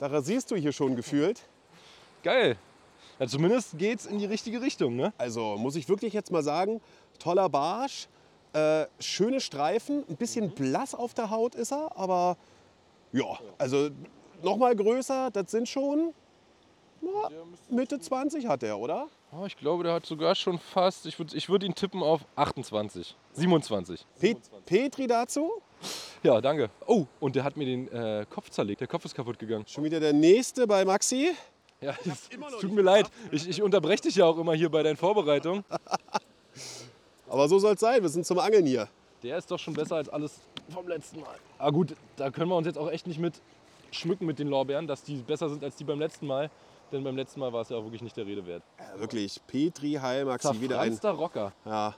Da 0.00 0.06
rasierst 0.06 0.50
du 0.50 0.56
hier 0.56 0.72
schon 0.72 0.96
gefühlt. 0.96 1.42
Geil. 2.22 2.56
Ja, 3.22 3.28
zumindest 3.28 3.78
geht's 3.78 4.04
in 4.04 4.18
die 4.18 4.24
richtige 4.24 4.60
Richtung, 4.60 4.96
ne? 4.96 5.12
Also 5.16 5.56
muss 5.56 5.76
ich 5.76 5.88
wirklich 5.88 6.12
jetzt 6.12 6.32
mal 6.32 6.42
sagen, 6.42 6.80
toller 7.20 7.48
Barsch, 7.48 8.08
äh, 8.52 8.86
schöne 8.98 9.40
Streifen, 9.40 10.02
ein 10.08 10.16
bisschen 10.16 10.50
blass 10.50 10.92
auf 10.92 11.14
der 11.14 11.30
Haut 11.30 11.54
ist 11.54 11.70
er, 11.70 11.96
aber 11.96 12.36
ja, 13.12 13.38
also 13.58 13.90
noch 14.42 14.56
mal 14.56 14.74
größer, 14.74 15.30
das 15.30 15.52
sind 15.52 15.68
schon 15.68 16.12
na, 17.00 17.30
Mitte 17.70 18.00
20 18.00 18.48
hat 18.48 18.64
er, 18.64 18.76
oder? 18.76 19.06
Oh, 19.30 19.46
ich 19.46 19.56
glaube, 19.56 19.84
der 19.84 19.92
hat 19.92 20.04
sogar 20.04 20.34
schon 20.34 20.58
fast, 20.58 21.06
ich 21.06 21.16
würde 21.16 21.36
ich 21.36 21.48
würd 21.48 21.62
ihn 21.62 21.76
tippen 21.76 22.02
auf 22.02 22.22
28, 22.34 23.16
27. 23.34 24.04
Pet 24.18 24.38
Petri 24.66 25.06
dazu? 25.06 25.62
Ja, 26.24 26.40
danke. 26.40 26.70
Oh, 26.86 27.06
und 27.20 27.36
der 27.36 27.44
hat 27.44 27.56
mir 27.56 27.66
den 27.66 27.86
äh, 27.92 28.26
Kopf 28.28 28.50
zerlegt. 28.50 28.80
Der 28.80 28.88
Kopf 28.88 29.04
ist 29.04 29.14
kaputt 29.14 29.38
gegangen. 29.38 29.64
Schon 29.68 29.84
wieder 29.84 30.00
der 30.00 30.12
nächste 30.12 30.66
bei 30.66 30.84
Maxi. 30.84 31.32
Ja, 31.82 31.94
es, 32.04 32.28
es 32.30 32.60
tut 32.60 32.72
mir 32.72 32.82
leid. 32.82 33.10
Ich, 33.30 33.48
ich 33.48 33.60
unterbreche 33.60 34.04
dich 34.04 34.16
ja 34.16 34.24
auch 34.24 34.38
immer 34.38 34.54
hier 34.54 34.70
bei 34.70 34.82
deinen 34.82 34.96
Vorbereitungen. 34.96 35.64
Aber 37.28 37.48
so 37.48 37.58
soll 37.58 37.74
es 37.74 37.80
sein, 37.80 38.00
wir 38.02 38.08
sind 38.08 38.24
zum 38.24 38.38
Angeln 38.38 38.66
hier. 38.66 38.88
Der 39.22 39.38
ist 39.38 39.50
doch 39.50 39.58
schon 39.58 39.74
besser 39.74 39.96
als 39.96 40.08
alles 40.08 40.40
vom 40.72 40.86
letzten 40.86 41.20
Mal. 41.20 41.36
Ah 41.58 41.70
gut, 41.70 41.94
da 42.16 42.30
können 42.30 42.50
wir 42.50 42.56
uns 42.56 42.66
jetzt 42.66 42.78
auch 42.78 42.90
echt 42.90 43.06
nicht 43.06 43.18
mit 43.18 43.40
schmücken 43.90 44.26
mit 44.26 44.38
den 44.38 44.48
Lorbeeren, 44.48 44.86
dass 44.86 45.02
die 45.02 45.16
besser 45.16 45.48
sind 45.48 45.62
als 45.62 45.76
die 45.76 45.84
beim 45.84 45.98
letzten 45.98 46.26
Mal. 46.26 46.50
Denn 46.92 47.02
beim 47.04 47.16
letzten 47.16 47.40
Mal 47.40 47.52
war 47.52 47.62
es 47.62 47.70
ja 47.70 47.76
auch 47.76 47.84
wirklich 47.84 48.02
nicht 48.02 48.16
der 48.16 48.26
Rede 48.26 48.46
wert. 48.46 48.62
Ja, 48.78 49.00
wirklich, 49.00 49.40
Petri, 49.46 49.94
Heil, 49.94 50.26
Maxi, 50.26 50.60
wieder 50.60 50.78
ein. 50.80 50.92
Rocker. 50.92 51.52
Ja. 51.64 51.94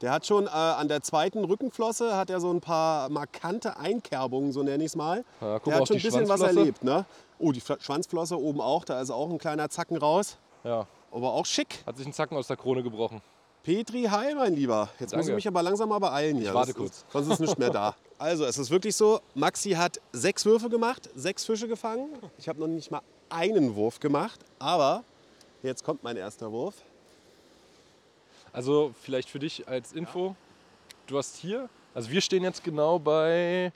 Der 0.00 0.12
hat 0.12 0.26
schon 0.26 0.46
äh, 0.46 0.50
an 0.50 0.86
der 0.88 1.02
zweiten 1.02 1.42
Rückenflosse 1.44 2.16
hat 2.16 2.30
er 2.30 2.40
so 2.40 2.50
ein 2.52 2.60
paar 2.60 3.08
markante 3.08 3.76
Einkerbungen, 3.76 4.52
so 4.52 4.62
nenne 4.62 4.84
ich 4.84 4.90
es 4.92 4.96
mal. 4.96 5.24
Ja, 5.40 5.58
der 5.58 5.74
hat 5.74 5.88
schon 5.88 5.96
ein 5.96 6.02
bisschen 6.02 6.28
was 6.28 6.40
erlebt. 6.40 6.84
Ne? 6.84 7.04
Oh, 7.38 7.50
die 7.52 7.60
Schwanzflosse 7.60 8.38
oben 8.38 8.60
auch, 8.60 8.84
da 8.84 9.00
ist 9.00 9.10
auch 9.10 9.28
ein 9.28 9.38
kleiner 9.38 9.68
Zacken 9.70 9.96
raus. 9.96 10.38
Ja, 10.64 10.86
Aber 11.10 11.32
auch 11.32 11.46
schick. 11.46 11.82
hat 11.86 11.96
sich 11.96 12.06
ein 12.06 12.12
Zacken 12.12 12.36
aus 12.36 12.46
der 12.46 12.56
Krone 12.56 12.82
gebrochen. 12.82 13.20
Petri, 13.64 14.04
hi, 14.04 14.34
mein 14.34 14.54
Lieber. 14.54 14.88
Jetzt 15.00 15.12
muss 15.12 15.22
ich 15.22 15.26
Danke. 15.26 15.34
mich 15.34 15.48
aber 15.48 15.62
langsam 15.62 15.88
mal 15.88 15.98
beeilen 15.98 16.38
hier. 16.38 16.54
warte 16.54 16.68
Das 16.72 16.76
kurz. 16.76 16.90
Ist, 16.98 17.06
sonst 17.12 17.28
ist 17.32 17.40
nichts 17.40 17.58
mehr 17.58 17.70
da. 17.70 17.94
Also, 18.20 18.44
es 18.46 18.58
ist 18.58 18.70
wirklich 18.72 18.96
so, 18.96 19.20
Maxi 19.36 19.70
hat 19.70 20.00
sechs 20.10 20.44
Würfe 20.44 20.68
gemacht, 20.68 21.08
sechs 21.14 21.44
Fische 21.44 21.68
gefangen. 21.68 22.08
Ich 22.36 22.48
habe 22.48 22.58
noch 22.58 22.66
nicht 22.66 22.90
mal 22.90 23.00
einen 23.28 23.76
Wurf 23.76 24.00
gemacht, 24.00 24.40
aber 24.58 25.04
jetzt 25.62 25.84
kommt 25.84 26.02
mein 26.02 26.16
erster 26.16 26.50
Wurf. 26.50 26.74
Also 28.58 28.92
vielleicht 29.02 29.30
für 29.30 29.38
dich 29.38 29.68
als 29.68 29.92
Info, 29.92 30.34
du 31.06 31.16
hast 31.16 31.36
hier, 31.36 31.68
also 31.94 32.10
wir 32.10 32.20
stehen 32.20 32.42
jetzt 32.42 32.64
genau 32.64 32.98
bei, 32.98 33.72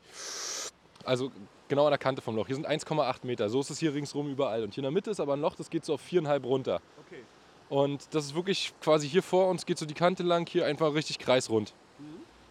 also 1.05 1.31
genau 1.69 1.85
an 1.85 1.93
der 1.93 1.99
Kante 1.99 2.21
vom 2.21 2.35
Loch. 2.35 2.49
Hier 2.49 2.57
sind 2.57 2.69
1,8 2.69 3.19
Meter, 3.23 3.49
so 3.49 3.61
ist 3.61 3.71
es 3.71 3.79
hier 3.79 3.95
ringsrum 3.95 4.29
überall. 4.29 4.65
Und 4.65 4.75
hier 4.75 4.81
in 4.81 4.83
der 4.83 4.91
Mitte 4.91 5.13
ist 5.13 5.21
aber 5.21 5.35
ein 5.35 5.41
Loch, 5.41 5.55
das 5.55 5.71
geht 5.71 5.85
so 5.85 5.95
auf 5.95 6.03
4,5 6.03 6.43
runter. 6.43 6.81
Okay. 7.07 7.23
Und 7.69 8.13
das 8.13 8.25
ist 8.25 8.35
wirklich 8.35 8.75
quasi 8.81 9.09
hier 9.09 9.23
vor 9.23 9.47
uns, 9.51 9.65
geht 9.67 9.79
so 9.79 9.87
die 9.87 9.95
Kante 9.95 10.25
lang, 10.25 10.49
hier 10.49 10.67
einfach 10.67 10.93
richtig 10.93 11.21
kreisrund. 11.21 11.75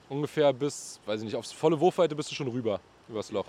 Ungefähr 0.08 0.54
bis, 0.54 1.02
weiß 1.06 1.20
ich 1.20 1.26
nicht, 1.26 1.36
aufs 1.36 1.52
volle 1.52 1.78
Wurfweite 1.82 2.16
bist 2.16 2.32
du 2.32 2.36
schon 2.36 2.48
rüber, 2.48 2.80
übers 3.10 3.30
Loch. 3.34 3.48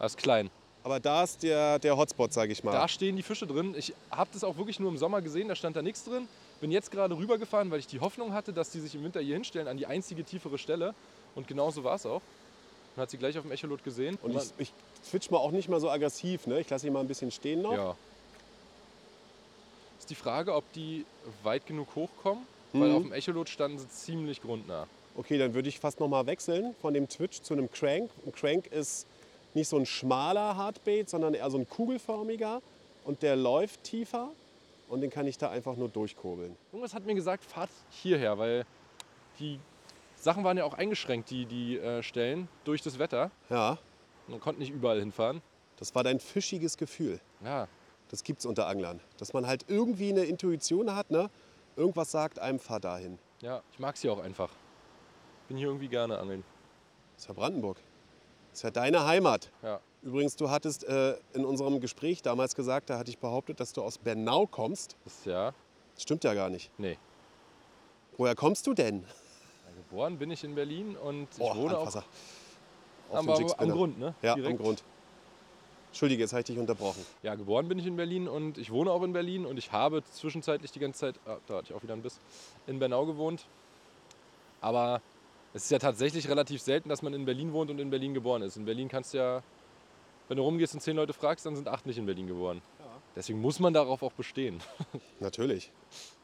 Das 0.00 0.14
ist 0.14 0.18
klein. 0.18 0.50
Aber 0.82 0.98
da 0.98 1.22
ist 1.22 1.44
der, 1.44 1.78
der 1.78 1.96
Hotspot, 1.96 2.32
sage 2.32 2.50
ich 2.50 2.64
mal. 2.64 2.72
Da 2.72 2.88
stehen 2.88 3.14
die 3.14 3.22
Fische 3.22 3.46
drin. 3.46 3.76
Ich 3.78 3.94
habe 4.10 4.30
das 4.32 4.42
auch 4.42 4.56
wirklich 4.56 4.80
nur 4.80 4.90
im 4.90 4.98
Sommer 4.98 5.22
gesehen, 5.22 5.46
da 5.46 5.54
stand 5.54 5.76
da 5.76 5.82
nichts 5.82 6.02
drin. 6.02 6.26
Bin 6.60 6.70
jetzt 6.70 6.90
gerade 6.90 7.16
rübergefahren, 7.16 7.70
weil 7.70 7.78
ich 7.80 7.86
die 7.86 8.00
Hoffnung 8.00 8.32
hatte, 8.32 8.52
dass 8.52 8.70
die 8.70 8.80
sich 8.80 8.94
im 8.94 9.04
Winter 9.04 9.20
hier 9.20 9.34
hinstellen, 9.34 9.68
an 9.68 9.76
die 9.76 9.86
einzige 9.86 10.24
tiefere 10.24 10.56
Stelle. 10.58 10.94
Und 11.34 11.46
genau 11.48 11.70
so 11.70 11.84
war 11.84 11.96
es 11.96 12.06
auch. 12.06 12.22
Man 12.96 13.02
hat 13.02 13.10
sie 13.10 13.18
gleich 13.18 13.36
auf 13.36 13.42
dem 13.44 13.50
Echolot 13.52 13.82
gesehen. 13.84 14.16
Und 14.22 14.36
ich, 14.36 14.42
ich 14.58 14.72
switch 15.04 15.30
mal 15.30 15.38
auch 15.38 15.50
nicht 15.50 15.68
mal 15.68 15.80
so 15.80 15.90
aggressiv. 15.90 16.46
Ne? 16.46 16.60
Ich 16.60 16.70
lasse 16.70 16.86
ihn 16.86 16.92
mal 16.92 17.00
ein 17.00 17.08
bisschen 17.08 17.30
stehen 17.30 17.60
noch. 17.62 17.72
ja. 17.72 17.96
Ist 19.98 20.10
die 20.10 20.14
Frage, 20.14 20.54
ob 20.54 20.70
die 20.74 21.06
weit 21.42 21.66
genug 21.66 21.94
hochkommen, 21.94 22.46
weil 22.72 22.90
Mhm. 22.90 22.94
auf 22.96 23.02
dem 23.02 23.12
Echolot 23.12 23.48
standen 23.48 23.78
sie 23.78 23.88
ziemlich 23.88 24.42
grundnah. 24.42 24.86
Okay, 25.16 25.38
dann 25.38 25.54
würde 25.54 25.68
ich 25.68 25.78
fast 25.80 26.00
noch 26.00 26.08
mal 26.08 26.26
wechseln 26.26 26.74
von 26.82 26.92
dem 26.92 27.08
Twitch 27.08 27.40
zu 27.40 27.54
einem 27.54 27.70
Crank. 27.70 28.10
Ein 28.26 28.32
Crank 28.32 28.66
ist 28.66 29.06
nicht 29.54 29.68
so 29.68 29.76
ein 29.78 29.86
schmaler 29.86 30.56
Hardbait, 30.56 31.08
sondern 31.08 31.34
eher 31.34 31.48
so 31.50 31.56
ein 31.58 31.68
kugelförmiger 31.68 32.60
und 33.04 33.22
der 33.22 33.36
läuft 33.36 33.82
tiefer. 33.84 34.30
Und 34.94 35.00
den 35.00 35.10
kann 35.10 35.26
ich 35.26 35.36
da 35.36 35.50
einfach 35.50 35.76
nur 35.76 35.88
durchkurbeln. 35.88 36.56
Irgendwas 36.72 36.94
hat 36.94 37.04
mir 37.04 37.14
gesagt, 37.14 37.44
fahrt 37.44 37.70
hierher, 37.90 38.38
weil 38.38 38.64
die 39.38 39.60
Sachen 40.16 40.44
waren 40.44 40.56
ja 40.56 40.64
auch 40.64 40.74
eingeschränkt, 40.74 41.28
die, 41.30 41.44
die 41.46 41.78
äh, 41.78 42.02
Stellen, 42.02 42.48
durch 42.64 42.80
das 42.80 42.98
Wetter. 42.98 43.30
Ja, 43.50 43.76
Man 44.28 44.40
konnte 44.40 44.60
nicht 44.60 44.70
überall 44.72 44.98
hinfahren. 45.00 45.42
das 45.76 45.94
war 45.94 46.02
dein 46.04 46.18
fischiges 46.20 46.76
Gefühl. 46.78 47.20
Ja, 47.44 47.68
Das 48.08 48.22
gibt's 48.24 48.46
unter 48.46 48.66
Anglern. 48.68 49.00
Dass 49.18 49.32
man 49.34 49.46
halt 49.46 49.64
irgendwie 49.68 50.10
eine 50.10 50.24
Intuition 50.24 50.94
hat, 50.94 51.10
ne? 51.10 51.28
Irgendwas 51.76 52.10
sagt 52.12 52.38
einem, 52.38 52.58
fahr 52.60 52.80
dahin. 52.80 53.18
ja, 53.40 53.60
ich 53.72 53.78
mag 53.80 53.96
sie 53.96 54.08
auch 54.08 54.20
einfach. 54.20 54.50
Bin 55.48 55.56
hier 55.58 55.66
irgendwie 55.66 55.88
gerne 55.88 56.18
angeln. 56.18 56.44
Das 57.16 57.24
ist 57.24 57.28
ja 57.28 57.34
Brandenburg. 57.34 57.76
Das 58.50 58.60
ist 58.60 58.62
ja 58.62 58.70
deine 58.70 59.04
Heimat. 59.04 59.50
Ja. 59.62 59.80
Übrigens, 60.04 60.36
du 60.36 60.50
hattest 60.50 60.84
äh, 60.84 61.16
in 61.32 61.46
unserem 61.46 61.80
Gespräch 61.80 62.20
damals 62.20 62.54
gesagt, 62.54 62.90
da 62.90 62.98
hatte 62.98 63.10
ich 63.10 63.18
behauptet, 63.18 63.58
dass 63.58 63.72
du 63.72 63.82
aus 63.82 63.96
Bernau 63.96 64.46
kommst. 64.46 64.96
Ja, 65.24 65.54
stimmt 65.98 66.24
ja 66.24 66.34
gar 66.34 66.50
nicht. 66.50 66.70
nee. 66.78 66.98
Woher 68.16 68.36
kommst 68.36 68.66
du 68.68 68.74
denn? 68.74 69.04
Geboren 69.90 70.18
bin 70.18 70.30
ich 70.30 70.44
in 70.44 70.54
Berlin 70.54 70.96
und 70.96 71.26
ich 71.32 71.38
Boah, 71.38 71.56
wohne 71.56 71.76
auch 71.76 71.86
Anfasser. 71.86 72.04
Auf 73.10 73.18
am, 73.18 73.28
am. 73.30 73.70
Grund, 73.70 73.98
ne? 73.98 74.14
Ja, 74.22 74.34
Direkt. 74.34 74.52
am 74.52 74.64
Grund. 74.64 74.84
Entschuldige, 75.88 76.22
jetzt 76.22 76.32
habe 76.32 76.40
ich 76.40 76.46
dich 76.46 76.58
unterbrochen. 76.58 77.04
Ja, 77.22 77.34
geboren 77.34 77.66
bin 77.66 77.78
ich 77.78 77.86
in 77.86 77.96
Berlin 77.96 78.28
und 78.28 78.58
ich 78.58 78.70
wohne 78.70 78.90
auch 78.90 79.02
in 79.02 79.12
Berlin 79.12 79.46
und 79.46 79.56
ich 79.56 79.72
habe 79.72 80.04
zwischenzeitlich 80.04 80.70
die 80.70 80.78
ganze 80.78 81.00
Zeit, 81.00 81.14
ah, 81.26 81.38
da 81.46 81.54
hatte 81.56 81.66
ich 81.70 81.74
auch 81.74 81.82
wieder 81.82 81.92
einen 81.92 82.02
Biss, 82.02 82.20
in 82.66 82.78
Bernau 82.78 83.06
gewohnt. 83.06 83.46
Aber 84.60 85.00
es 85.54 85.64
ist 85.64 85.70
ja 85.70 85.78
tatsächlich 85.78 86.28
relativ 86.28 86.60
selten, 86.60 86.88
dass 86.88 87.02
man 87.02 87.14
in 87.14 87.24
Berlin 87.24 87.52
wohnt 87.52 87.70
und 87.70 87.80
in 87.80 87.90
Berlin 87.90 88.14
geboren 88.14 88.42
ist. 88.42 88.56
In 88.56 88.64
Berlin 88.64 88.88
kannst 88.88 89.14
du 89.14 89.18
ja, 89.18 89.42
wenn 90.28 90.36
du 90.36 90.42
rumgehst 90.42 90.74
und 90.74 90.80
zehn 90.80 90.96
Leute 90.96 91.12
fragst, 91.12 91.44
dann 91.46 91.56
sind 91.56 91.68
acht 91.68 91.86
nicht 91.86 91.98
in 91.98 92.06
Berlin 92.06 92.26
geboren. 92.26 92.62
Deswegen 93.16 93.40
muss 93.40 93.60
man 93.60 93.72
darauf 93.72 94.02
auch 94.02 94.12
bestehen. 94.12 94.60
Natürlich. 95.20 95.70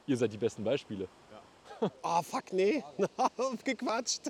Ihr 0.07 0.17
seid 0.17 0.33
die 0.33 0.39
besten 0.39 0.65
Beispiele. 0.65 1.07
Oh, 2.03 2.23
fuck, 2.23 2.53
nee. 2.53 2.83
Gequatscht. 3.65 4.23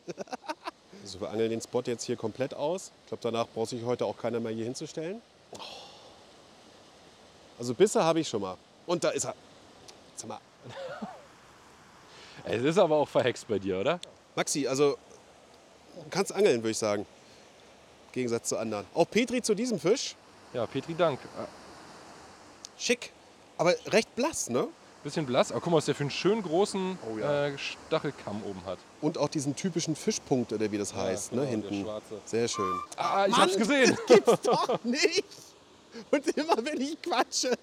Also 1.03 1.21
wir 1.21 1.31
angeln 1.31 1.50
den 1.50 1.61
Spot 1.61 1.83
jetzt 1.87 2.05
hier 2.05 2.17
komplett 2.17 2.53
aus. 2.53 2.93
Ich 3.03 3.09
glaube, 3.09 3.23
danach 3.23 3.49
braucht 3.49 3.71
sich 3.71 3.83
heute 3.85 4.05
auch 4.05 4.17
keiner 4.17 4.41
mehr 4.41 4.53
hier 4.53 4.65
hinzustellen. 4.65 5.23
Also 7.59 7.75
Bisse 7.75 8.03
habe 8.05 8.21
ich 8.21 8.29
schon 8.29 8.43
mal. 8.43 8.57
Und 8.87 9.05
da 9.05 9.11
ist 9.11 9.25
er. 9.25 9.35
Sag 10.17 10.29
mal, 10.29 10.41
Es 12.45 12.62
ist 12.62 12.79
aber 12.79 12.97
auch 12.97 13.09
verhext 13.09 13.49
bei 13.49 13.59
dir, 13.59 13.81
oder? 13.81 14.00
Maxi, 14.37 14.67
also 14.67 14.97
du 15.97 16.11
kannst 16.11 16.33
angeln, 16.33 16.59
würde 16.62 16.71
ich 16.71 16.79
sagen. 16.79 17.07
Im 18.11 18.14
Gegensatz 18.14 18.49
zu 18.49 18.59
anderen. 18.59 18.87
Auch 18.95 19.09
Petri 19.09 19.40
zu 19.40 19.55
diesem 19.55 19.79
Fisch. 19.79 20.17
Ja, 20.52 20.67
Petri 20.67 20.95
Dank. 20.95 21.21
Ah, 21.38 21.47
Schick. 22.76 23.12
Aber 23.57 23.75
recht 23.87 24.14
blass, 24.17 24.49
ne? 24.50 24.67
Bisschen 25.05 25.25
blass, 25.25 25.50
aber 25.50 25.61
guck 25.61 25.71
mal, 25.71 25.76
was 25.79 25.87
der 25.87 25.95
für 25.95 26.02
einen 26.02 26.11
schönen 26.11 26.43
großen 26.43 26.99
Oh 27.11 27.19
ja. 27.19 27.47
äh, 27.47 27.57
Stachelkamm 27.59 28.43
oben 28.45 28.62
hat. 28.67 28.79
Und 29.00 29.17
auch 29.17 29.29
diesen 29.29 29.55
typischen 29.57 29.95
Fischpunkt, 29.97 30.52
oder 30.52 30.71
wie 30.73 30.76
das 30.79 30.93
heißt, 30.95 31.31
genau, 31.31 31.43
ne? 31.43 31.49
der 31.49 31.57
Hinten. 31.71 31.83
schwarze. 31.85 32.21
Sehr 32.26 32.49
schön. 32.49 32.79
Ah, 32.97 33.25
ich 33.26 33.33
Mann, 33.33 33.40
hab's 33.43 33.57
gesehen. 33.57 33.97
Das 33.97 34.07
gibt's 34.17 34.40
doch 34.43 34.85
nicht. 34.85 35.25
Und 36.11 36.26
immer 36.37 36.57
wenn 36.64 36.81
ich 36.81 37.00
quatsche. 37.00 37.57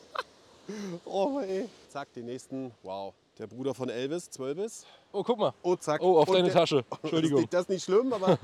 oh, 1.04 1.40
ey. 1.40 1.68
Zack, 1.88 2.08
die 2.14 2.22
nächsten. 2.22 2.72
Wow. 2.82 3.14
Der 3.38 3.46
Bruder 3.46 3.74
von 3.74 3.88
Elvis, 3.88 4.30
Zwölvis. 4.30 4.84
Oh, 5.12 5.22
guck 5.24 5.38
mal. 5.38 5.52
Oh, 5.62 5.74
zack. 5.76 6.00
Oh, 6.02 6.18
auf 6.18 6.28
Und 6.28 6.34
deine 6.36 6.48
der- 6.48 6.56
Tasche. 6.56 6.78
Ist, 6.78 6.86
Entschuldigung. 7.02 7.46
das 7.50 7.62
ist 7.62 7.68
nicht 7.70 7.84
schlimm, 7.84 8.12
aber 8.12 8.38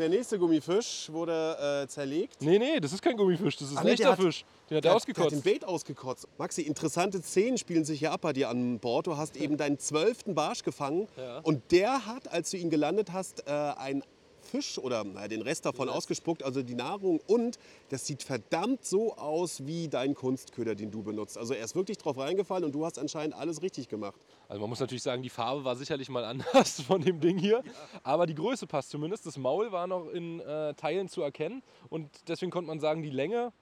der 0.00 0.08
nächste 0.08 0.38
Gummifisch 0.38 1.08
wurde 1.12 1.82
äh, 1.84 1.86
zerlegt. 1.88 2.40
Nee, 2.42 2.58
nee, 2.58 2.80
das 2.80 2.92
ist 2.92 3.02
kein 3.02 3.16
Gummifisch, 3.16 3.56
das 3.56 3.70
ist 3.70 3.76
Ah, 3.76 3.80
ein 3.80 3.86
nee, 3.86 3.92
echter 3.92 4.04
der 4.04 4.12
hat- 4.12 4.20
Fisch. 4.20 4.44
Den 4.68 4.76
hat 4.78 4.84
Der 4.84 4.90
er 4.92 4.94
hat- 4.96 5.06
Der 5.06 5.14
hat 5.14 5.30
den 5.30 5.38
ausgekotzt. 5.38 5.44
Bait 5.44 5.64
ausgekotzt. 5.64 6.28
Maxi, 6.38 6.62
interessante 6.62 7.22
Szenen 7.22 7.58
spielen 7.58 7.84
sich 7.84 7.98
hier 8.00 8.12
ab 8.12 8.20
bei 8.22 8.32
dir 8.32 8.48
an 8.48 8.78
Bord. 8.78 9.06
Du 9.06 9.16
hast 9.16 9.36
eben 9.36 9.56
deinen 9.56 9.78
zwölften 9.78 10.34
Barsch 10.34 10.62
gefangen 10.62 11.06
Ja. 11.16 11.38
und 11.40 11.70
der 11.72 12.06
hat, 12.06 12.28
als 12.32 12.50
du 12.50 12.56
ihn 12.56 12.70
gelandet 12.70 13.12
hast, 13.12 13.46
äh, 13.46 13.50
einen 13.50 14.02
Fisch 14.50 14.78
oder 14.78 15.04
na, 15.04 15.28
den 15.28 15.42
Rest 15.42 15.64
davon 15.64 15.88
ausgespuckt, 15.88 16.42
also 16.42 16.62
die 16.62 16.74
Nahrung. 16.74 17.20
Und 17.26 17.58
das 17.88 18.06
sieht 18.06 18.22
verdammt 18.22 18.84
so 18.84 19.14
aus 19.16 19.66
wie 19.66 19.88
dein 19.88 20.14
Kunstköder, 20.14 20.74
den 20.74 20.90
du 20.90 21.02
benutzt. 21.02 21.38
Also 21.38 21.54
er 21.54 21.64
ist 21.64 21.74
wirklich 21.74 21.98
drauf 21.98 22.18
reingefallen 22.18 22.64
und 22.64 22.72
du 22.72 22.84
hast 22.84 22.98
anscheinend 22.98 23.34
alles 23.34 23.62
richtig 23.62 23.88
gemacht. 23.88 24.20
Also 24.48 24.60
man 24.60 24.68
muss 24.68 24.80
natürlich 24.80 25.02
sagen, 25.02 25.22
die 25.22 25.30
Farbe 25.30 25.64
war 25.64 25.76
sicherlich 25.76 26.08
mal 26.08 26.24
anders 26.26 26.82
von 26.82 27.00
dem 27.00 27.20
Ding 27.20 27.38
hier. 27.38 27.62
Aber 28.02 28.26
die 28.26 28.34
Größe 28.34 28.66
passt 28.66 28.90
zumindest. 28.90 29.26
Das 29.26 29.36
Maul 29.36 29.72
war 29.72 29.86
noch 29.86 30.08
in 30.08 30.40
äh, 30.40 30.74
Teilen 30.74 31.08
zu 31.08 31.22
erkennen. 31.22 31.62
Und 31.88 32.08
deswegen 32.28 32.50
konnte 32.50 32.68
man 32.68 32.80
sagen, 32.80 33.02
die 33.02 33.10
Länge 33.10 33.52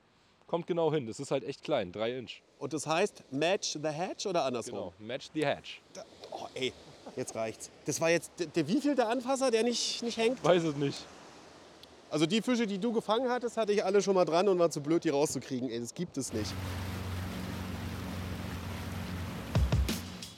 kommt 0.46 0.66
genau 0.66 0.92
hin. 0.92 1.06
Das 1.06 1.20
ist 1.20 1.30
halt 1.30 1.44
echt 1.44 1.62
klein, 1.62 1.92
3 1.92 2.18
Inch. 2.18 2.42
Und 2.58 2.72
das 2.72 2.86
heißt 2.86 3.24
Match 3.30 3.74
the 3.74 3.88
Hatch 3.88 4.26
oder 4.26 4.44
andersrum? 4.44 4.78
Genau, 4.78 4.92
match 4.98 5.28
the 5.32 5.46
hatch. 5.46 5.80
Da, 5.92 6.02
oh, 6.32 6.46
ey, 6.54 6.72
jetzt 7.18 7.34
reicht's. 7.34 7.70
Das 7.84 8.00
war 8.00 8.08
jetzt 8.10 8.30
der, 8.38 8.46
der 8.46 8.66
wievielte 8.68 9.06
Anfasser, 9.06 9.50
der 9.50 9.62
nicht, 9.64 10.02
nicht 10.02 10.16
hängt? 10.16 10.42
Weiß 10.42 10.62
es 10.64 10.76
nicht. 10.76 11.04
Also 12.10 12.24
die 12.24 12.40
Fische, 12.40 12.66
die 12.66 12.78
du 12.78 12.92
gefangen 12.92 13.28
hattest, 13.28 13.58
hatte 13.58 13.72
ich 13.72 13.84
alle 13.84 14.00
schon 14.00 14.14
mal 14.14 14.24
dran 14.24 14.48
und 14.48 14.58
war 14.58 14.70
zu 14.70 14.80
blöd, 14.80 15.04
die 15.04 15.10
rauszukriegen. 15.10 15.68
Ey, 15.68 15.80
das 15.80 15.92
gibt 15.94 16.16
es 16.16 16.32
nicht. 16.32 16.50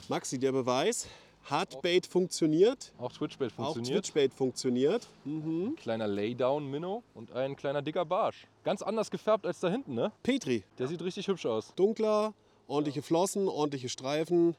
Maxi, 0.09 0.37
der 0.37 0.51
Beweis. 0.51 1.07
Hardbait 1.45 2.05
funktioniert. 2.05 2.91
Auch 2.99 3.11
Twitchbait 3.11 3.51
Auch 3.57 3.73
funktioniert. 3.73 4.03
Twitchbait 4.05 4.33
funktioniert. 4.33 5.07
Ein 5.25 5.75
kleiner 5.77 6.07
Laydown-Minnow 6.07 7.03
und 7.15 7.31
ein 7.31 7.55
kleiner 7.55 7.81
dicker 7.81 8.05
Barsch. 8.05 8.45
Ganz 8.63 8.81
anders 8.81 9.09
gefärbt 9.09 9.45
als 9.45 9.59
da 9.59 9.69
hinten, 9.69 9.95
ne? 9.95 10.11
Petri, 10.23 10.63
Der 10.77 10.87
sieht 10.87 11.01
richtig 11.01 11.27
hübsch 11.27 11.45
aus. 11.45 11.73
dunkler, 11.75 12.33
ordentliche 12.67 13.01
Flossen, 13.01 13.47
ordentliche 13.47 13.89
Streifen. 13.89 14.55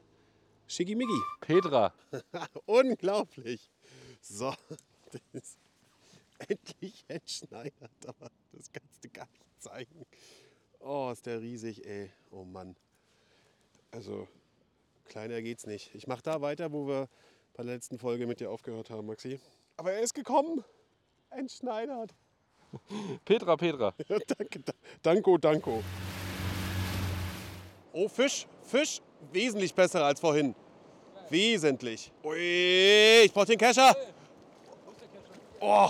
Schickimicki. 0.73 1.19
Petra. 1.41 1.93
Unglaublich. 2.65 3.69
So, 4.21 4.53
das 5.11 5.21
ist 5.33 5.57
endlich 6.47 7.05
entschneidert, 7.07 7.91
aber 8.07 8.31
das 8.53 8.71
kannst 8.71 9.03
du 9.03 9.09
gar 9.09 9.27
nicht 9.27 9.61
zeigen. 9.61 10.05
Oh, 10.79 11.09
ist 11.11 11.25
der 11.27 11.41
riesig, 11.41 11.85
ey. 11.85 12.11
Oh 12.31 12.43
Mann. 12.43 12.75
Also, 13.91 14.27
kleiner 15.05 15.41
geht's 15.43 15.67
nicht. 15.67 15.93
Ich 15.93 16.07
mache 16.07 16.23
da 16.23 16.41
weiter, 16.41 16.71
wo 16.71 16.87
wir 16.87 17.07
bei 17.53 17.63
der 17.63 17.73
letzten 17.75 17.99
Folge 17.99 18.25
mit 18.25 18.39
dir 18.39 18.49
aufgehört 18.49 18.89
haben, 18.89 19.05
Maxi. 19.05 19.39
Aber 19.77 19.91
er 19.93 20.01
ist 20.01 20.15
gekommen. 20.15 20.63
Entschneidert. 21.29 22.15
Petra, 23.25 23.55
Petra. 23.57 23.93
Ja, 24.07 24.17
danke, 24.37 24.59
da- 24.61 24.73
danko, 25.03 25.37
danko. 25.37 25.83
Oh, 27.91 28.07
Fisch, 28.07 28.47
Fisch, 28.63 29.01
wesentlich 29.31 29.75
besser 29.75 30.03
als 30.03 30.19
vorhin. 30.19 30.55
Wesentlich. 31.29 32.11
Ui, 32.23 33.23
ich 33.25 33.33
brauch 33.33 33.45
den 33.45 33.57
Kescher. 33.57 33.95
Oh. 35.59 35.89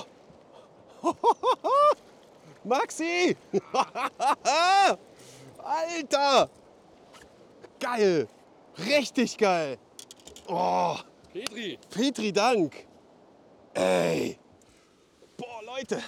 Maxi! 2.64 3.36
Alter! 5.58 6.50
Geil! 7.80 8.28
Richtig 8.78 9.38
geil! 9.38 9.78
Oh, 10.48 10.96
Petri. 11.32 11.78
Petri 11.90 12.32
Dank! 12.32 12.86
Ey! 13.74 14.38
Boah, 15.38 15.62
Leute! 15.66 16.02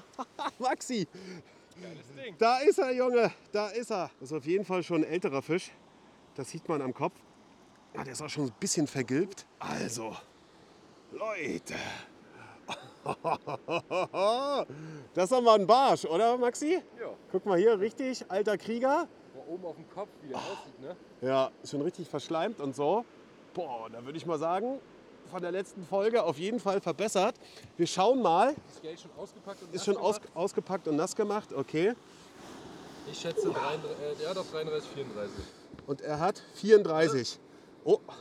Maxi! 0.58 1.06
Geiles 1.80 2.06
Ding. 2.16 2.34
Da 2.38 2.58
ist 2.58 2.78
er, 2.78 2.92
Junge, 2.92 3.32
da 3.52 3.68
ist 3.68 3.90
er. 3.90 4.10
Das 4.20 4.30
ist 4.30 4.36
auf 4.36 4.46
jeden 4.46 4.64
Fall 4.64 4.82
schon 4.82 5.02
ein 5.02 5.10
älterer 5.10 5.42
Fisch. 5.42 5.70
Das 6.34 6.50
sieht 6.50 6.68
man 6.68 6.80
am 6.82 6.94
Kopf. 6.94 7.18
Ah, 7.94 8.04
der 8.04 8.12
ist 8.12 8.22
auch 8.22 8.28
schon 8.28 8.44
ein 8.44 8.54
bisschen 8.58 8.86
vergilbt. 8.86 9.46
Also, 9.58 10.16
Leute. 11.12 11.74
Das 15.14 15.24
ist 15.24 15.32
doch 15.32 15.42
mal 15.42 15.58
ein 15.58 15.66
Barsch, 15.66 16.04
oder 16.04 16.38
Maxi? 16.38 16.80
Ja. 16.98 17.08
Guck 17.32 17.44
mal 17.44 17.58
hier, 17.58 17.78
richtig 17.78 18.24
alter 18.30 18.56
Krieger. 18.56 19.08
Mal 19.34 19.44
oben 19.48 19.66
auf 19.66 19.76
dem 19.76 19.90
Kopf, 19.90 20.08
wie 20.22 20.28
der 20.28 20.38
aussieht, 20.38 20.80
ne? 20.80 20.96
Ja, 21.20 21.50
schon 21.64 21.82
richtig 21.82 22.08
verschleimt 22.08 22.60
und 22.60 22.74
so. 22.74 23.04
Boah, 23.54 23.90
da 23.90 24.04
würde 24.04 24.16
ich 24.16 24.24
mal 24.24 24.38
sagen, 24.38 24.78
von 25.30 25.42
der 25.42 25.50
letzten 25.50 25.84
Folge 25.84 26.22
auf 26.22 26.38
jeden 26.38 26.60
Fall 26.60 26.80
verbessert. 26.80 27.34
Wir 27.76 27.86
schauen 27.86 28.22
mal. 28.22 28.54
Das 28.68 28.80
Geld 28.80 29.00
schon 29.00 29.10
ausgepackt 29.18 29.62
und 29.62 29.74
Ist 29.74 29.84
schon 29.84 29.96
aus, 29.96 30.20
ausgepackt 30.34 30.88
und 30.88 30.96
nass 30.96 31.16
gemacht, 31.16 31.52
okay. 31.52 31.94
Ich 33.10 33.18
schätze 33.18 33.50
33, 33.50 34.20
äh, 34.20 34.22
ja 34.24 34.32
doch 34.32 34.46
33, 34.50 34.90
34. 34.90 35.44
Und 35.86 36.00
er 36.02 36.20
hat 36.20 36.42
34. 36.54 37.38
Oh, 37.84 37.98
So, 38.06 38.12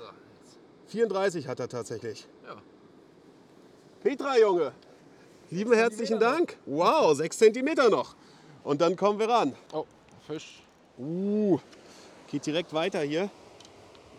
jetzt. 0.44 0.60
34 0.88 1.48
hat 1.48 1.60
er 1.60 1.70
tatsächlich. 1.70 2.28
Ja. 2.46 2.56
Petra, 4.02 4.38
Junge, 4.40 4.72
lieben 5.52 5.74
herzlichen 5.74 6.20
Dank. 6.20 6.58
Wow, 6.66 7.16
6 7.16 7.38
cm 7.38 7.76
noch. 7.90 8.16
Und 8.64 8.82
dann 8.82 8.96
kommen 8.96 9.20
wir 9.20 9.30
ran. 9.30 9.56
Oh, 9.72 9.86
Fisch. 10.26 10.64
Uh, 10.98 11.60
geht 12.28 12.46
direkt 12.46 12.74
weiter 12.74 13.02
hier. 13.02 13.30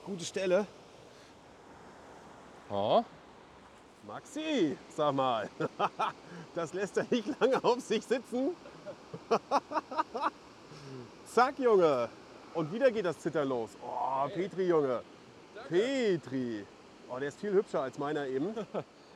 Gute 0.04 0.25
Stelle. 0.25 0.66
Oh. 2.70 3.04
Maxi, 4.06 4.76
sag 4.88 5.14
mal, 5.14 5.49
das 6.54 6.72
lässt 6.72 6.96
er 6.96 7.06
nicht 7.08 7.28
lange 7.40 7.62
auf 7.62 7.80
sich 7.80 8.04
sitzen. 8.04 8.56
Zack, 11.26 11.58
Junge. 11.58 12.08
Und 12.54 12.72
wieder 12.72 12.90
geht 12.90 13.04
das 13.04 13.18
Zittern 13.18 13.49
los. 13.49 13.70
Oh, 13.80 14.28
Petri, 14.28 14.66
Junge. 14.66 15.02
Petri. 15.73 16.64
Oh, 17.11 17.19
der 17.19 17.29
ist 17.29 17.41
viel 17.41 17.52
hübscher 17.52 17.83
als 17.83 17.99
meiner 17.99 18.26
eben. 18.26 18.55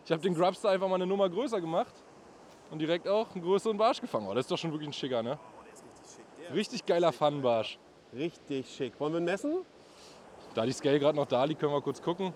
Ich 0.04 0.12
habe 0.12 0.22
den 0.22 0.34
Grubster 0.36 0.68
einfach 0.70 0.86
mal 0.88 0.94
eine 0.94 1.06
Nummer 1.06 1.28
größer 1.28 1.60
gemacht 1.60 1.92
und 2.70 2.78
direkt 2.78 3.08
auch 3.08 3.26
einen 3.34 3.42
größeren 3.42 3.76
Barsch 3.76 4.00
gefangen. 4.00 4.28
Oh, 4.28 4.34
das 4.34 4.44
ist 4.44 4.50
doch 4.52 4.56
schon 4.56 4.70
wirklich 4.70 4.88
ein 4.88 4.92
schicker, 4.92 5.20
ne? 5.20 5.36
Richtig 6.54 6.86
geiler 6.86 7.12
Pfannenbarsch. 7.12 7.76
Richtig 8.14 8.68
schick. 8.72 9.00
Wollen 9.00 9.14
wir 9.14 9.18
ihn 9.18 9.24
messen? 9.24 9.64
Da 10.54 10.64
die 10.64 10.70
Scale 10.70 11.00
gerade 11.00 11.16
noch 11.16 11.26
da 11.26 11.42
liegt, 11.42 11.58
können 11.60 11.72
wir 11.72 11.82
kurz 11.82 12.00
gucken. 12.00 12.32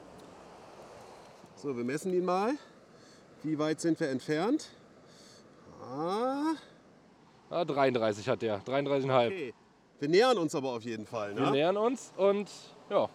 So, 1.54 1.76
wir 1.76 1.84
messen 1.84 2.12
ihn 2.12 2.24
mal. 2.24 2.54
Wie 3.44 3.56
weit 3.56 3.80
sind 3.80 4.00
wir 4.00 4.08
entfernt? 4.10 4.68
Ah, 5.80 6.54
Ah, 7.50 7.64
33 7.64 8.28
hat 8.28 8.42
der, 8.42 8.60
33,5. 8.64 9.26
okay. 9.26 9.54
Wir 10.00 10.08
nähern 10.08 10.38
uns 10.38 10.56
aber 10.56 10.70
auf 10.70 10.82
jeden 10.82 11.06
Fall. 11.06 11.36
Wir 11.36 11.44
Ne? 11.44 11.50
nähern 11.52 11.76
uns 11.76 12.12
und 12.16 12.50
ja, 12.90 13.08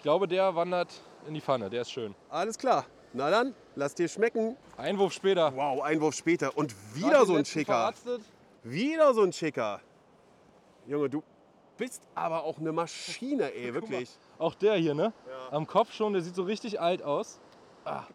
ich 0.00 0.02
glaube, 0.02 0.26
der 0.26 0.54
wandert 0.54 0.88
in 1.28 1.34
die 1.34 1.42
Pfanne. 1.42 1.68
Der 1.68 1.82
ist 1.82 1.90
schön. 1.92 2.14
Alles 2.30 2.56
klar. 2.56 2.86
Na 3.12 3.28
dann, 3.28 3.54
lass 3.74 3.94
dir 3.94 4.08
schmecken. 4.08 4.56
Einwurf 4.78 5.12
später. 5.12 5.54
Wow, 5.54 5.82
Einwurf 5.82 6.14
später. 6.14 6.56
Und 6.56 6.74
wieder 6.94 7.26
so 7.26 7.36
ein 7.36 7.44
Schicker. 7.44 7.74
verarztet. 7.74 8.22
Wieder 8.62 9.12
so 9.12 9.20
ein 9.20 9.30
Schicker. 9.34 9.82
Junge, 10.86 11.10
du 11.10 11.22
bist 11.76 12.00
aber 12.14 12.44
auch 12.44 12.56
eine 12.56 12.72
Maschine, 12.72 13.52
ey, 13.52 13.74
wirklich. 13.74 14.08
Auch 14.38 14.54
der 14.54 14.76
hier, 14.76 14.94
ne? 14.94 15.12
Am 15.50 15.66
Kopf 15.66 15.92
schon, 15.92 16.14
der 16.14 16.22
sieht 16.22 16.34
so 16.34 16.44
richtig 16.44 16.80
alt 16.80 17.02
aus. 17.02 17.38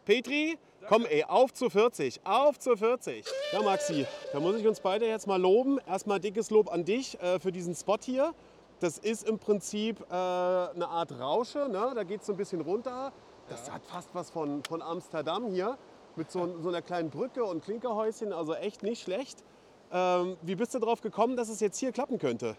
Petri, 0.05 0.57
komm 0.87 1.05
ey, 1.05 1.23
auf 1.25 1.53
zu 1.53 1.69
40, 1.69 2.21
auf 2.23 2.57
zu 2.57 2.75
40. 2.75 3.25
Ja, 3.51 3.61
Maxi, 3.61 4.07
da 4.33 4.39
muss 4.39 4.55
ich 4.55 4.65
uns 4.65 4.79
beide 4.79 5.05
jetzt 5.05 5.27
mal 5.27 5.39
loben. 5.39 5.77
Erstmal 5.87 6.19
dickes 6.19 6.49
Lob 6.49 6.73
an 6.73 6.83
dich 6.83 7.19
äh, 7.21 7.39
für 7.39 7.51
diesen 7.51 7.75
Spot 7.75 7.99
hier. 8.03 8.33
Das 8.79 8.97
ist 8.97 9.27
im 9.27 9.39
Prinzip 9.39 10.01
äh, 10.01 10.13
eine 10.13 10.87
Art 10.87 11.17
Rausche, 11.17 11.69
ne? 11.69 11.93
da 11.95 12.03
geht 12.03 12.21
es 12.21 12.27
so 12.27 12.33
ein 12.33 12.37
bisschen 12.37 12.61
runter. 12.61 13.13
Das 13.47 13.71
hat 13.71 13.85
fast 13.85 14.09
was 14.13 14.29
von, 14.29 14.63
von 14.63 14.81
Amsterdam 14.81 15.47
hier 15.47 15.77
mit 16.15 16.31
so, 16.31 16.61
so 16.61 16.69
einer 16.69 16.81
kleinen 16.81 17.09
Brücke 17.09 17.43
und 17.43 17.63
Klinkerhäuschen, 17.63 18.33
also 18.33 18.53
echt 18.53 18.83
nicht 18.83 19.03
schlecht. 19.03 19.43
Ähm, 19.91 20.37
wie 20.41 20.55
bist 20.55 20.73
du 20.73 20.79
darauf 20.79 21.01
gekommen, 21.01 21.37
dass 21.37 21.47
es 21.49 21.59
jetzt 21.59 21.77
hier 21.77 21.91
klappen 21.91 22.17
könnte? 22.17 22.57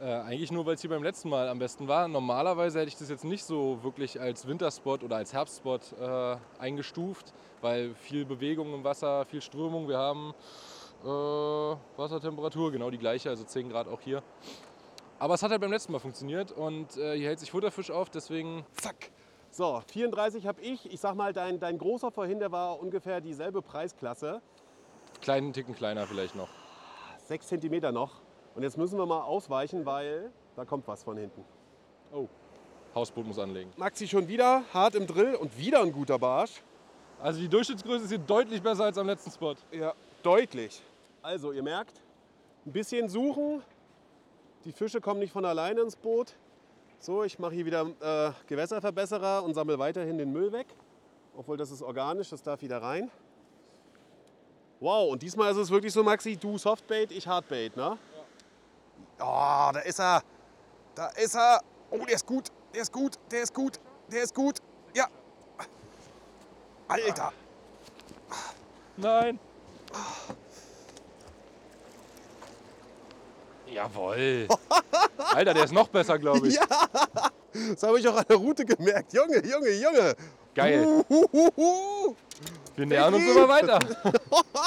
Äh, 0.00 0.06
eigentlich 0.06 0.50
nur, 0.50 0.66
weil 0.66 0.74
es 0.74 0.80
hier 0.80 0.90
beim 0.90 1.02
letzten 1.02 1.28
Mal 1.28 1.48
am 1.48 1.58
besten 1.58 1.86
war. 1.86 2.08
Normalerweise 2.08 2.80
hätte 2.80 2.88
ich 2.88 2.96
das 2.96 3.08
jetzt 3.08 3.24
nicht 3.24 3.44
so 3.44 3.78
wirklich 3.82 4.20
als 4.20 4.48
Winterspot 4.48 5.04
oder 5.04 5.16
als 5.16 5.32
Herbstspot 5.32 5.94
äh, 6.00 6.36
eingestuft, 6.58 7.32
weil 7.60 7.94
viel 7.94 8.24
Bewegung 8.24 8.74
im 8.74 8.82
Wasser, 8.82 9.26
viel 9.26 9.42
Strömung. 9.42 9.86
Wir 9.86 9.98
haben 9.98 10.34
äh, 11.04 11.98
Wassertemperatur, 11.98 12.72
genau 12.72 12.90
die 12.90 12.98
gleiche, 12.98 13.30
also 13.30 13.44
10 13.44 13.68
Grad 13.68 13.86
auch 13.86 14.00
hier. 14.00 14.22
Aber 15.22 15.34
es 15.34 15.42
hat 15.44 15.52
halt 15.52 15.60
beim 15.60 15.70
letzten 15.70 15.92
Mal 15.92 16.00
funktioniert 16.00 16.50
und 16.50 16.96
äh, 16.96 17.16
hier 17.16 17.28
hält 17.28 17.38
sich 17.38 17.52
Futterfisch 17.52 17.92
auf, 17.92 18.10
deswegen 18.10 18.66
Zack. 18.72 19.12
So, 19.52 19.80
34 19.86 20.48
habe 20.48 20.60
ich. 20.60 20.92
Ich 20.92 20.98
sag 20.98 21.14
mal, 21.14 21.32
dein, 21.32 21.60
dein 21.60 21.78
großer 21.78 22.10
vorhin, 22.10 22.40
der 22.40 22.50
war 22.50 22.80
ungefähr 22.80 23.20
dieselbe 23.20 23.62
Preisklasse. 23.62 24.42
kleinen 25.20 25.52
Ticken 25.52 25.76
kleiner 25.76 26.08
vielleicht 26.08 26.34
noch. 26.34 26.48
6 27.26 27.46
cm 27.46 27.94
noch. 27.94 28.20
Und 28.56 28.64
jetzt 28.64 28.76
müssen 28.76 28.98
wir 28.98 29.06
mal 29.06 29.20
ausweichen, 29.20 29.86
weil 29.86 30.32
da 30.56 30.64
kommt 30.64 30.88
was 30.88 31.04
von 31.04 31.16
hinten. 31.16 31.44
Oh, 32.12 32.26
Hausboot 32.92 33.24
muss 33.24 33.38
anlegen. 33.38 33.70
Maxi 33.76 34.08
schon 34.08 34.26
wieder 34.26 34.64
hart 34.74 34.96
im 34.96 35.06
Drill 35.06 35.36
und 35.36 35.56
wieder 35.56 35.82
ein 35.82 35.92
guter 35.92 36.18
Barsch. 36.18 36.64
Also 37.20 37.38
die 37.38 37.48
Durchschnittsgröße 37.48 38.06
ist 38.06 38.10
hier 38.10 38.18
deutlich 38.18 38.60
besser 38.60 38.86
als 38.86 38.98
am 38.98 39.06
letzten 39.06 39.30
Spot. 39.30 39.54
Ja, 39.70 39.94
deutlich. 40.24 40.82
Also, 41.22 41.52
ihr 41.52 41.62
merkt, 41.62 42.00
ein 42.66 42.72
bisschen 42.72 43.08
suchen. 43.08 43.62
Die 44.64 44.72
Fische 44.72 45.00
kommen 45.00 45.20
nicht 45.20 45.32
von 45.32 45.44
alleine 45.44 45.80
ins 45.80 45.96
Boot. 45.96 46.34
So, 47.00 47.24
ich 47.24 47.38
mache 47.38 47.54
hier 47.54 47.66
wieder 47.66 47.86
äh, 48.00 48.32
Gewässerverbesserer 48.46 49.42
und 49.42 49.54
sammle 49.54 49.78
weiterhin 49.78 50.18
den 50.18 50.32
Müll 50.32 50.52
weg. 50.52 50.66
Obwohl 51.36 51.56
das 51.56 51.70
ist 51.70 51.82
organisch, 51.82 52.30
das 52.30 52.42
darf 52.42 52.62
wieder 52.62 52.80
rein. 52.80 53.10
Wow, 54.78 55.12
und 55.12 55.22
diesmal 55.22 55.50
ist 55.50 55.56
es 55.56 55.70
wirklich 55.70 55.92
so, 55.92 56.02
Maxi, 56.02 56.36
du 56.36 56.58
Softbait, 56.58 57.10
ich 57.10 57.26
Hardbait, 57.26 57.76
ne? 57.76 57.98
Ja. 59.18 59.68
Oh, 59.70 59.72
da 59.72 59.80
ist 59.80 59.98
er. 59.98 60.22
Da 60.94 61.06
ist 61.08 61.34
er. 61.34 61.60
Oh, 61.90 62.04
der 62.04 62.14
ist 62.14 62.26
gut. 62.26 62.48
Der 62.74 62.82
ist 62.82 62.92
gut. 62.92 63.18
Der 63.30 63.42
ist 63.42 63.54
gut. 63.54 63.80
Der 64.10 64.22
ist 64.22 64.34
gut. 64.34 64.58
Ja. 64.94 65.06
Alter. 66.88 67.32
Nein. 68.96 69.38
Jawohl. 73.72 74.48
Alter, 75.34 75.54
der 75.54 75.64
ist 75.64 75.72
noch 75.72 75.88
besser, 75.88 76.18
glaube 76.18 76.48
ich. 76.48 76.54
Ja, 76.54 76.66
das 77.70 77.82
habe 77.82 77.98
ich 77.98 78.06
auch 78.06 78.16
an 78.16 78.24
der 78.28 78.36
Route 78.36 78.64
gemerkt. 78.64 79.12
Junge, 79.14 79.42
Junge, 79.44 79.70
Junge. 79.70 80.14
Geil. 80.54 81.04
Uhuhuhu. 81.08 82.14
Wir 82.76 82.86
nähern 82.86 83.14
uns 83.14 83.24
immer 83.24 83.48
weiter. 83.48 83.78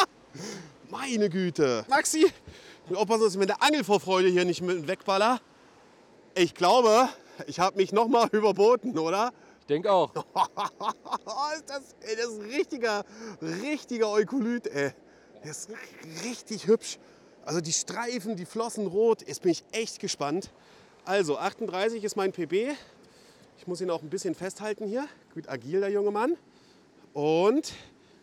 Meine 0.90 1.30
Güte. 1.30 1.86
Maxi, 1.88 2.26
aufpassen, 2.94 3.24
dass 3.24 3.34
ich 3.34 3.40
mit 3.40 3.50
der 3.50 3.62
Angelvorfreude 3.62 4.30
hier 4.30 4.46
nicht 4.46 4.62
mit 4.62 4.88
wegballer. 4.88 5.40
Ich 6.34 6.56
glaube, 6.56 7.10
ich 7.46 7.60
habe 7.60 7.78
mich 7.78 7.92
noch 7.92 8.08
mal 8.08 8.28
überboten, 8.32 8.98
oder? 8.98 9.32
Ich 9.62 9.68
denke 9.68 9.92
auch. 9.92 10.14
ist 11.56 11.70
das, 11.70 11.96
ey, 12.02 12.16
das 12.16 12.28
ist 12.28 12.42
ein 12.42 12.50
richtiger, 12.50 13.06
richtiger 13.42 14.10
Eukolyt, 14.10 14.68
ey. 14.68 14.92
Der 15.44 15.52
ist 15.52 15.70
richtig 16.24 16.68
hübsch. 16.68 16.98
Also 17.46 17.62
die 17.62 17.72
Streifen, 17.74 18.36
die 18.36 18.46
Flossen 18.46 18.88
rot. 18.88 19.26
Jetzt 19.28 19.44
bin 19.44 19.52
ich 19.52 19.64
echt 19.72 20.00
gespannt. 20.00 20.50
Also 21.06 21.38
38 21.38 22.04
ist 22.04 22.16
mein 22.16 22.32
PB. 22.32 22.76
Ich 23.58 23.68
muss 23.68 23.80
ihn 23.82 23.90
auch 23.92 24.02
ein 24.02 24.10
bisschen 24.10 24.34
festhalten 24.34 24.88
hier. 24.88 25.08
Gut 25.34 25.48
agil, 25.48 25.80
der 25.80 25.92
junge 25.92 26.12
Mann. 26.12 26.36
Und 27.14 27.72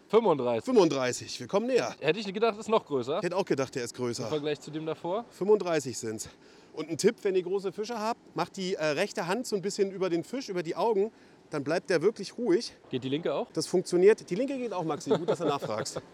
35. 0.08 0.64
35. 0.64 1.40
Wir 1.40 1.46
kommen 1.46 1.68
näher. 1.68 1.94
Hätte 2.00 2.18
ich 2.18 2.34
gedacht, 2.34 2.58
ist 2.58 2.68
noch 2.68 2.84
größer. 2.84 3.18
Ich 3.18 3.22
hätte 3.22 3.36
auch 3.36 3.44
gedacht, 3.46 3.74
der 3.76 3.84
ist 3.84 3.92
Im 3.92 4.04
größer. 4.04 4.26
Vergleich 4.26 4.60
zu 4.60 4.70
dem 4.72 4.84
davor. 4.84 5.24
35 5.30 5.96
sind 5.96 6.16
es. 6.16 6.28
Und 6.74 6.90
ein 6.90 6.98
Tipp, 6.98 7.16
wenn 7.22 7.36
ihr 7.36 7.42
große 7.42 7.70
Fische 7.70 7.98
habt, 7.98 8.20
macht 8.34 8.56
die 8.56 8.74
äh, 8.74 8.84
rechte 8.84 9.26
Hand 9.26 9.46
so 9.46 9.54
ein 9.54 9.62
bisschen 9.62 9.90
über 9.92 10.10
den 10.10 10.24
Fisch, 10.24 10.48
über 10.48 10.62
die 10.62 10.74
Augen. 10.74 11.12
Dann 11.50 11.62
bleibt 11.64 11.90
der 11.90 12.02
wirklich 12.02 12.36
ruhig. 12.36 12.74
Geht 12.90 13.04
die 13.04 13.08
linke 13.08 13.32
auch? 13.32 13.46
Das 13.52 13.66
funktioniert. 13.66 14.28
Die 14.28 14.34
linke 14.34 14.58
geht 14.58 14.72
auch, 14.72 14.84
Maxi. 14.84 15.10
Gut, 15.10 15.28
dass 15.28 15.38
du 15.38 15.44
nachfragst. 15.44 16.00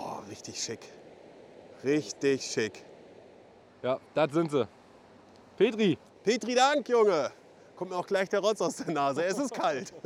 Oh, 0.00 0.20
richtig 0.30 0.62
schick. 0.62 0.78
Richtig 1.84 2.42
schick. 2.44 2.84
Ja, 3.82 3.98
das 4.14 4.32
sind 4.32 4.50
sie. 4.50 4.66
Petri. 5.56 5.98
Petri 6.24 6.54
Dank, 6.54 6.88
Junge. 6.88 7.30
Kommt 7.76 7.90
mir 7.92 7.96
auch 7.96 8.06
gleich 8.06 8.28
der 8.28 8.40
Rotz 8.40 8.60
aus 8.60 8.76
der 8.76 8.92
Nase. 8.92 9.24
Es 9.24 9.38
ist 9.38 9.54
kalt. 9.54 9.92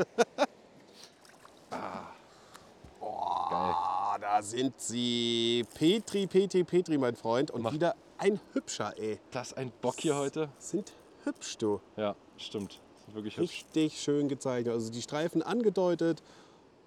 Ah, 3.00 4.16
da 4.20 4.42
sind 4.42 4.78
sie. 4.80 5.64
Petri, 5.74 6.26
Petri, 6.26 6.64
Petri, 6.64 6.98
mein 6.98 7.16
Freund. 7.16 7.50
Und 7.50 7.62
Mach- 7.62 7.72
wieder 7.72 7.94
ein 8.18 8.40
hübscher, 8.52 8.94
ey. 8.98 9.18
Das 9.30 9.52
ein 9.54 9.70
Bock 9.80 9.96
hier 9.98 10.16
heute. 10.16 10.48
Sind 10.58 10.92
hübsch, 11.24 11.58
du. 11.58 11.80
Ja, 11.96 12.14
stimmt. 12.37 12.80
Sind 13.04 13.14
wirklich 13.14 13.37
hübsch. 13.37 13.50
Richtig 13.50 14.00
schön 14.00 14.28
gezeichnet. 14.28 14.72
Also 14.74 14.90
die 14.90 15.02
Streifen 15.02 15.42
angedeutet. 15.42 16.22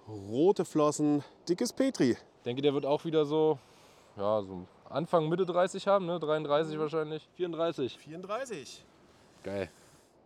Rote 0.07 0.65
Flossen. 0.65 1.23
Dickes 1.49 1.73
Petri. 1.73 2.11
Ich 2.11 2.17
denke, 2.45 2.61
der 2.61 2.73
wird 2.73 2.85
auch 2.85 3.05
wieder 3.05 3.25
so, 3.25 3.57
ja, 4.17 4.41
so 4.41 4.65
Anfang, 4.89 5.29
Mitte 5.29 5.45
30 5.45 5.87
haben, 5.87 6.05
ne? 6.05 6.19
33 6.19 6.79
wahrscheinlich. 6.79 7.27
34. 7.35 7.97
34. 7.97 8.85
Geil. 9.43 9.69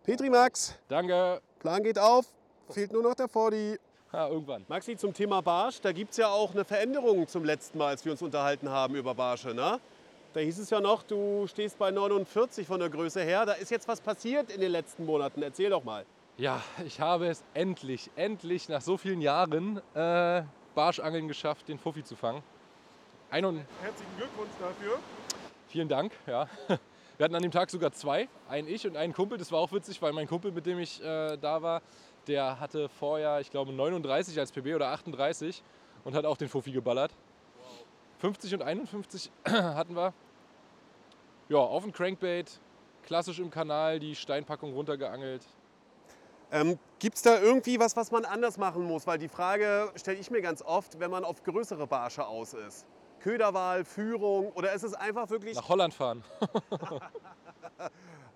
Petri 0.04 0.30
Max. 0.30 0.78
Danke. 0.88 1.42
Plan 1.60 1.84
geht 1.84 2.00
auf. 2.00 2.26
Fehlt 2.70 2.92
nur 2.92 3.04
noch 3.04 3.16
der 3.16 3.28
Fordi. 3.28 3.78
Ja, 4.12 4.28
irgendwann. 4.28 4.66
Maxi, 4.68 4.98
zum 4.98 5.14
Thema 5.14 5.42
Barsch, 5.42 5.82
da 5.82 5.92
gibt 5.92 6.12
es 6.12 6.18
ja 6.18 6.30
auch 6.30 6.52
eine 6.52 6.66
Veränderung 6.66 7.28
zum 7.28 7.44
letzten 7.44 7.78
Mal, 7.78 7.90
als 7.90 8.04
wir 8.06 8.12
uns 8.12 8.22
unterhalten 8.24 8.70
haben 8.70 8.96
über 8.96 9.14
Barsche. 9.14 9.54
Ne? 9.54 9.80
Da 10.34 10.40
hieß 10.40 10.58
es 10.60 10.70
ja 10.72 10.82
noch, 10.82 11.04
du 11.04 11.46
stehst 11.48 11.78
bei 11.78 11.92
49 11.92 12.66
von 12.66 12.80
der 12.80 12.90
Größe 12.90 13.22
her. 13.22 13.46
Da 13.46 13.54
ist 13.54 13.70
jetzt 13.70 13.88
was 13.88 14.02
passiert 14.02 14.52
in 14.52 14.62
den 14.62 14.72
letzten 14.72 15.06
Monaten. 15.06 15.44
Erzähl 15.44 15.70
doch 15.70 15.84
mal. 15.84 16.06
Ja, 16.38 16.62
ich 16.86 17.00
habe 17.00 17.28
es 17.28 17.44
endlich, 17.54 18.10
endlich 18.16 18.70
nach 18.70 18.82
so 18.82 18.98
vielen 18.98 19.22
Jahren 19.22 19.82
äh, 19.94 20.44
Barschangeln 20.74 21.28
geschafft, 21.28 21.68
den 21.68 21.78
Fuffi 21.78 22.04
zu 22.04 22.16
fangen. 22.16 22.42
Ein 23.32 23.46
und 23.46 23.64
Herzlichen 23.84 24.18
Glückwunsch 24.18 24.50
dafür. 24.60 24.98
vielen 25.68 25.88
Dank, 25.88 26.12
ja. 26.26 26.48
Wir 27.18 27.26
hatten 27.26 27.36
an 27.36 27.44
dem 27.44 27.52
Tag 27.52 27.70
sogar 27.70 27.92
zwei, 27.92 28.28
ein 28.48 28.68
ich 28.68 28.88
und 28.88 28.96
einen 28.98 29.14
Kumpel. 29.14 29.38
Das 29.38 29.52
war 29.52 29.60
auch 29.60 29.72
witzig, 29.72 30.02
weil 30.02 30.14
mein 30.14 30.28
Kumpel, 30.28 30.52
mit 30.52 30.66
dem 30.66 30.80
ich 30.80 31.04
äh, 31.04 31.38
da 31.38 31.62
war, 31.62 31.82
der 32.28 32.60
hatte 32.60 32.90
vorher, 32.90 33.40
ich 33.40 33.52
glaube, 33.52 33.72
39 33.74 34.40
als 34.40 34.52
PB 34.52 34.74
oder 34.74 34.88
38 34.88 35.62
und 36.06 36.16
hat 36.16 36.26
auch 36.26 36.38
den 36.38 36.48
Fuffi 36.48 36.72
geballert. 36.72 37.12
50 38.20 38.56
und 38.56 38.62
51 38.64 39.32
hatten 39.46 39.96
wir. 39.96 40.14
Ja, 41.50 41.58
auf 41.58 41.84
dem 41.84 41.92
Crankbait, 41.92 42.60
klassisch 43.04 43.40
im 43.40 43.52
Kanal, 43.52 44.00
die 44.00 44.16
Steinpackung 44.16 44.74
runtergeangelt. 44.74 45.46
Ähm, 46.52 46.80
Gibt 46.98 47.18
es 47.18 47.22
da 47.22 47.40
irgendwie 47.40 47.80
was, 47.80 47.96
was 47.96 48.12
man 48.12 48.26
anders 48.26 48.58
machen 48.58 48.84
muss? 48.86 49.06
Weil 49.06 49.20
die 49.20 49.30
Frage 49.30 49.92
stelle 49.96 50.18
ich 50.18 50.32
mir 50.32 50.42
ganz 50.42 50.64
oft, 50.64 51.00
wenn 51.00 51.12
man 51.12 51.24
auf 51.24 51.44
größere 51.44 51.86
Barsche 51.86 52.26
aus 52.26 52.54
ist. 52.54 52.88
Köderwahl, 53.20 53.86
Führung 53.86 54.52
oder 54.54 54.74
ist 54.74 54.84
es 54.84 54.94
einfach 54.94 55.30
wirklich 55.30 55.56
Nach 55.56 55.70
Holland 55.70 55.94
fahren. 55.94 56.24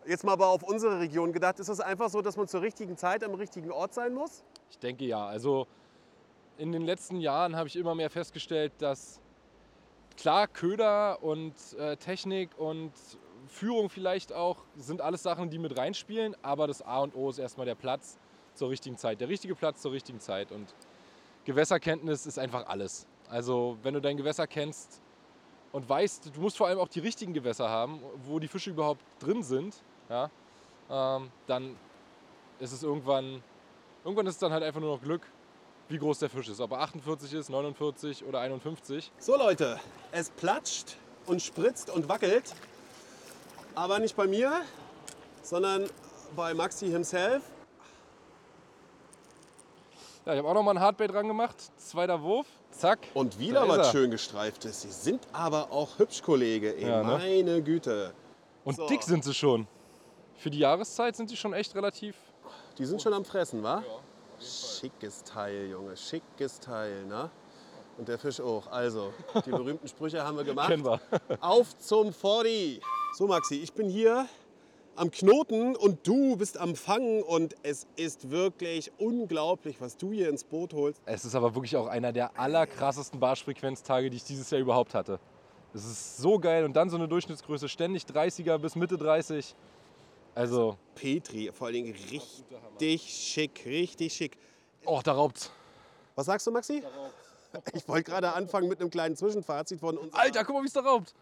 Jetzt 0.06 0.24
mal 0.24 0.34
aber 0.34 0.48
auf 0.48 0.63
unsere 0.63 1.00
Region 1.00 1.32
gedacht, 1.32 1.60
ist 1.60 1.69
es 1.69 1.80
einfach 1.80 2.10
so, 2.10 2.22
dass 2.22 2.36
man 2.36 2.48
zur 2.48 2.62
richtigen 2.62 2.98
Zeit 2.98 3.24
am 3.24 3.34
richtigen 3.36 3.72
Ort 3.72 3.93
sein 3.93 4.13
muss? 4.13 4.43
Ich 4.69 4.78
denke 4.78 5.06
ja. 5.06 5.26
Also 5.26 5.65
in 6.58 6.72
den 6.72 6.84
letzten 6.84 7.22
Jahren 7.22 7.56
habe 7.56 7.67
ich 7.67 7.76
immer 7.76 7.96
mehr 7.96 8.10
festgestellt, 8.10 8.74
dass 8.80 9.22
klar 10.17 10.48
Köder 10.48 11.24
und 11.24 11.54
äh, 11.78 11.96
Technik 11.98 12.50
und 12.58 12.91
Führung 13.48 13.89
vielleicht 13.89 14.34
auch 14.34 14.58
sind 14.76 15.02
alles 15.02 15.24
Sachen, 15.24 15.50
die 15.50 15.60
mit 15.60 15.78
reinspielen, 15.78 16.36
aber 16.41 16.67
das 16.67 16.82
A 16.82 17.00
und 17.00 17.15
O 17.15 17.30
ist 17.30 17.39
erstmal 17.39 17.65
der 17.65 17.76
Platz 17.76 18.17
zur 18.54 18.69
richtigen 18.69 18.98
Zeit, 18.98 19.22
der 19.22 19.30
richtige 19.30 19.56
Platz 19.56 19.82
zur 19.82 19.91
richtigen 19.91 20.19
Zeit 20.19 20.52
und 20.52 20.74
Gewässerkenntnis 21.46 22.26
ist 22.26 22.39
einfach 22.39 22.67
alles. 22.67 23.08
Also 23.34 23.80
wenn 23.82 23.96
du 23.96 24.00
dein 24.00 24.15
Gewässer 24.15 24.46
kennst 24.46 25.02
und 25.72 25.89
weißt, 25.89 26.30
du 26.36 26.39
musst 26.39 26.56
vor 26.56 26.67
allem 26.67 26.78
auch 26.78 26.88
die 26.88 27.00
richtigen 27.00 27.34
Gewässer 27.34 27.67
haben, 27.67 28.00
wo 28.28 28.38
die 28.38 28.48
Fische 28.48 28.69
überhaupt 28.69 29.02
drin 29.19 29.41
sind, 29.41 29.76
ja, 30.08 30.30
ähm, 30.91 31.32
dann 31.48 31.76
ist 32.60 32.74
es 32.74 32.84
irgendwann, 32.84 33.41
irgendwann 34.06 34.28
ist 34.28 34.36
es 34.36 34.39
dann 34.39 34.54
halt 34.54 34.62
einfach 34.62 34.80
nur 34.80 34.98
noch 34.98 35.02
Glück, 35.02 35.24
wie 35.89 35.98
groß 35.98 36.19
der 36.19 36.30
Fisch 36.30 36.48
ist. 36.48 36.60
Ob 36.60 36.74
er 36.74 36.82
48 36.82 37.34
ist, 37.34 37.50
49 37.50 38.24
oder 38.24 38.39
51. 38.39 39.12
So 39.17 39.36
Leute, 39.36 39.80
es 40.12 40.30
platscht 40.30 40.96
und 41.26 41.41
spritzt 41.41 41.89
und 41.89 42.08
wackelt. 42.08 42.54
Aber 43.74 43.98
nicht 43.98 44.15
bei 44.15 44.28
mir, 44.28 44.62
sondern 45.41 45.89
bei 46.36 46.54
Maxi 46.54 46.88
himself. 46.88 47.41
Ja, 50.28 50.34
ich 50.34 50.38
habe 50.38 50.50
auch 50.50 50.54
noch 50.54 50.62
mal 50.62 50.78
ein 50.78 50.80
Hardbait 50.80 51.12
dran 51.12 51.28
gemacht. 51.28 51.56
Zweiter 51.78 52.22
Wurf. 52.22 52.46
Zack. 52.73 52.99
Und 53.13 53.39
wieder 53.39 53.67
was 53.67 53.91
schön 53.91 54.12
gestreiftes. 54.12 54.81
Sie 54.81 54.91
sind 54.91 55.21
aber 55.31 55.71
auch 55.71 55.97
hübsch, 55.99 56.21
Kollege. 56.21 56.75
Ey, 56.75 56.88
Ja, 56.88 57.03
ne? 57.03 57.17
Meine 57.17 57.62
Güte. 57.62 58.13
Und 58.65 58.75
So. 58.77 58.88
dick 58.88 59.03
sind 59.03 59.23
sie 59.23 59.33
schon. 59.33 59.67
Für 60.38 60.49
die 60.49 60.59
Jahreszeit 60.59 61.15
sind 61.15 61.29
sie 61.29 61.38
schon 61.38 61.53
echt 61.53 61.75
relativ. 61.75 62.15
Die 62.77 62.86
sind 62.86 63.01
schon 63.01 63.13
am 63.13 63.23
Fressen, 63.23 63.62
wa? 63.63 63.83
Schickes 64.39 65.23
Teil, 65.23 65.67
Junge. 65.69 65.95
Schickes 65.95 66.59
Teil, 66.59 67.05
ne? 67.05 67.29
Und 67.97 68.07
der 68.07 68.17
Fisch 68.17 68.41
auch. 68.41 68.65
Also, 68.67 69.13
die 69.45 69.51
berühmten 69.51 69.88
Sprüche 69.88 70.23
haben 70.25 70.36
wir 70.38 70.43
gemacht. 70.43 70.67
Kennen 70.71 70.83
wir. 70.83 70.99
Auf 71.39 71.77
zum 71.77 72.12
40. 72.12 72.81
So, 73.15 73.27
Maxi, 73.27 73.55
ich 73.62 73.71
bin 73.71 73.88
hier 73.88 74.25
am 74.95 75.12
Knoten 75.12 75.75
und 75.75 76.06
du 76.08 76.36
bist 76.36 76.58
am 76.58 76.75
Fangen 76.75 77.23
und 77.23 77.56
es 77.63 77.88
ist 77.95 78.29
wirklich 78.29 78.91
unglaublich, 78.97 79.82
was 79.82 79.97
du 79.97 80.12
hier 80.12 80.29
ins 80.29 80.43
Boot 80.43 80.73
holst. 80.73 81.01
Es 81.06 81.25
ist 81.25 81.36
aber 81.36 81.56
wirklich 81.56 81.75
auch 81.75 81.88
einer 81.88 82.12
der 82.12 82.38
allerkrassesten 82.39 83.19
Barschfrequenztage, 83.19 84.10
die 84.10 84.17
ich 84.17 84.23
dieses 84.23 84.49
Jahr 84.51 84.62
überhaupt 84.62 84.93
hatte. 84.93 85.19
Es 85.73 85.86
ist 85.86 86.17
so 86.17 86.38
geil 86.38 86.65
und 86.65 86.73
dann 86.73 86.89
so 86.89 86.97
eine 86.97 87.08
Durchschnittsgröße, 87.08 87.67
ständig 87.67 88.03
30er 88.03 88.58
bis 88.60 88.75
Mitte 88.75 88.97
30. 88.97 89.56
Also, 90.36 90.77
Petri, 90.95 91.51
vor 91.51 91.67
allen 91.67 91.75
Dingen 91.75 91.95
richtig 92.12 93.01
schick, 93.01 93.63
richtig 93.65 94.13
schick. 94.13 94.38
oh, 94.86 95.01
da 95.03 95.13
raubt's. 95.13 95.51
Was 96.15 96.27
sagst 96.27 96.45
du, 96.45 96.51
Maxi? 96.51 96.84
Ich 97.73 97.88
wollte 97.88 98.10
gerade 98.10 98.34
anfangen 98.34 98.67
mit 98.67 98.82
einem 98.82 98.89
kleinen 98.89 99.15
Zwischenfazit 99.15 99.79
von 99.79 99.97
uns. 99.97 100.13
Alter, 100.13 100.43
guck 100.43 100.56
mal, 100.56 100.63
wie 100.63 100.67
es 100.67 100.73
da 100.73 100.82
raubt. 100.82 101.13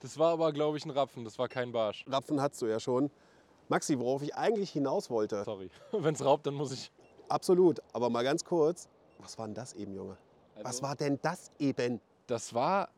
Das 0.00 0.18
war 0.18 0.32
aber, 0.32 0.52
glaube 0.52 0.76
ich, 0.76 0.84
ein 0.84 0.90
Rapfen. 0.90 1.24
Das 1.24 1.38
war 1.38 1.48
kein 1.48 1.72
Barsch. 1.72 2.04
Rapfen 2.08 2.40
hast 2.40 2.60
du 2.62 2.66
ja 2.66 2.78
schon. 2.80 3.10
Maxi, 3.68 3.98
worauf 3.98 4.22
ich 4.22 4.34
eigentlich 4.36 4.70
hinaus 4.70 5.10
wollte. 5.10 5.42
Sorry. 5.44 5.70
Wenn 5.92 6.14
es 6.14 6.24
raubt, 6.24 6.46
dann 6.46 6.54
muss 6.54 6.72
ich. 6.72 6.90
Absolut, 7.28 7.80
aber 7.92 8.08
mal 8.10 8.22
ganz 8.22 8.44
kurz. 8.44 8.88
Was 9.18 9.36
war 9.38 9.46
denn 9.46 9.54
das 9.54 9.72
eben, 9.74 9.94
Junge? 9.94 10.16
Was 10.56 10.64
Also- 10.66 10.82
war 10.82 10.94
denn 10.96 11.18
das 11.22 11.50
eben? 11.58 12.00
Das 12.26 12.54
war 12.54 12.88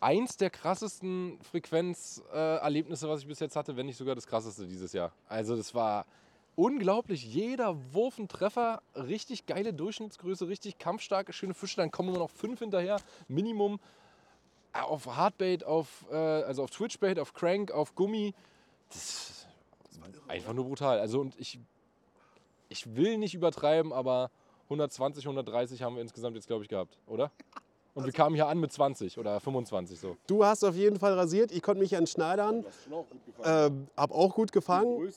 eins 0.00 0.36
der 0.36 0.50
krassesten 0.50 1.38
Frequenzerlebnisse, 1.42 3.08
was 3.08 3.20
ich 3.20 3.26
bis 3.26 3.40
jetzt 3.40 3.56
hatte, 3.56 3.76
wenn 3.76 3.86
nicht 3.86 3.96
sogar 3.96 4.14
das 4.14 4.26
krasseste 4.26 4.66
dieses 4.66 4.92
Jahr. 4.92 5.12
Also 5.28 5.56
das 5.56 5.74
war 5.74 6.04
unglaublich. 6.56 7.24
Jeder 7.24 7.74
Wurf 7.94 8.18
ein 8.18 8.28
Treffer, 8.28 8.82
richtig 8.94 9.46
geile 9.46 9.72
Durchschnittsgröße, 9.72 10.46
richtig 10.48 10.78
kampfstarke, 10.78 11.32
schöne 11.32 11.54
Fische. 11.54 11.76
Dann 11.76 11.90
kommen 11.90 12.10
immer 12.10 12.18
noch 12.18 12.30
fünf 12.30 12.58
hinterher, 12.60 12.98
Minimum. 13.28 13.80
Auf 14.74 15.06
Hardbait, 15.06 15.64
auf, 15.64 16.04
äh, 16.10 16.16
also 16.16 16.64
auf 16.64 16.70
Twitchbait, 16.70 17.18
auf 17.18 17.32
Crank, 17.32 17.70
auf 17.70 17.94
Gummi. 17.94 18.34
Das 18.88 18.98
ist 18.98 19.46
einfach 20.28 20.52
nur 20.52 20.64
brutal. 20.64 20.98
Also 20.98 21.20
und 21.20 21.38
ich, 21.38 21.58
ich 22.68 22.94
will 22.96 23.18
nicht 23.18 23.34
übertreiben, 23.34 23.92
aber 23.92 24.30
120, 24.64 25.24
130 25.24 25.82
haben 25.82 25.96
wir 25.96 26.02
insgesamt 26.02 26.36
jetzt, 26.36 26.46
glaube 26.46 26.64
ich, 26.64 26.68
gehabt, 26.68 26.98
oder? 27.06 27.30
Und 27.94 28.04
wir 28.04 28.12
kamen 28.12 28.34
hier 28.34 28.48
an 28.48 28.58
mit 28.58 28.72
20 28.72 29.18
oder 29.18 29.38
25 29.38 30.00
so. 30.00 30.16
Du 30.26 30.44
hast 30.44 30.64
auf 30.64 30.74
jeden 30.74 30.98
Fall 30.98 31.14
rasiert. 31.14 31.52
Ich 31.52 31.62
konnte 31.62 31.80
mich 31.80 31.92
entschneidern. 31.92 32.64
Ähm, 33.44 33.86
hab 33.96 34.10
auch 34.10 34.34
gut 34.34 34.50
gefangen. 34.50 35.12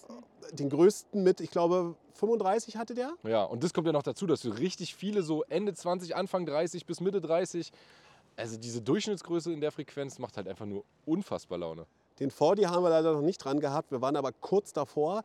Den 0.51 0.69
größten 0.69 1.23
mit, 1.23 1.41
ich 1.41 1.49
glaube, 1.49 1.95
35 2.13 2.77
hatte 2.77 2.93
der. 2.93 3.13
Ja, 3.23 3.43
und 3.43 3.63
das 3.63 3.73
kommt 3.73 3.87
ja 3.87 3.93
noch 3.93 4.03
dazu, 4.03 4.27
dass 4.27 4.41
du 4.41 4.49
richtig 4.49 4.93
viele 4.93 5.23
so 5.23 5.43
Ende 5.45 5.73
20, 5.73 6.15
Anfang 6.15 6.45
30 6.45 6.85
bis 6.85 7.01
Mitte 7.01 7.19
30, 7.19 7.71
also 8.37 8.57
diese 8.57 8.81
Durchschnittsgröße 8.81 9.51
in 9.51 9.61
der 9.61 9.71
Frequenz 9.71 10.19
macht 10.19 10.37
halt 10.37 10.47
einfach 10.47 10.65
nur 10.65 10.83
unfassbar 11.05 11.57
Laune. 11.57 11.85
Den 12.19 12.31
40 12.31 12.67
haben 12.67 12.83
wir 12.83 12.89
leider 12.89 13.13
noch 13.13 13.21
nicht 13.21 13.37
dran 13.39 13.59
gehabt. 13.59 13.91
Wir 13.91 14.01
waren 14.01 14.15
aber 14.15 14.31
kurz 14.31 14.73
davor. 14.73 15.23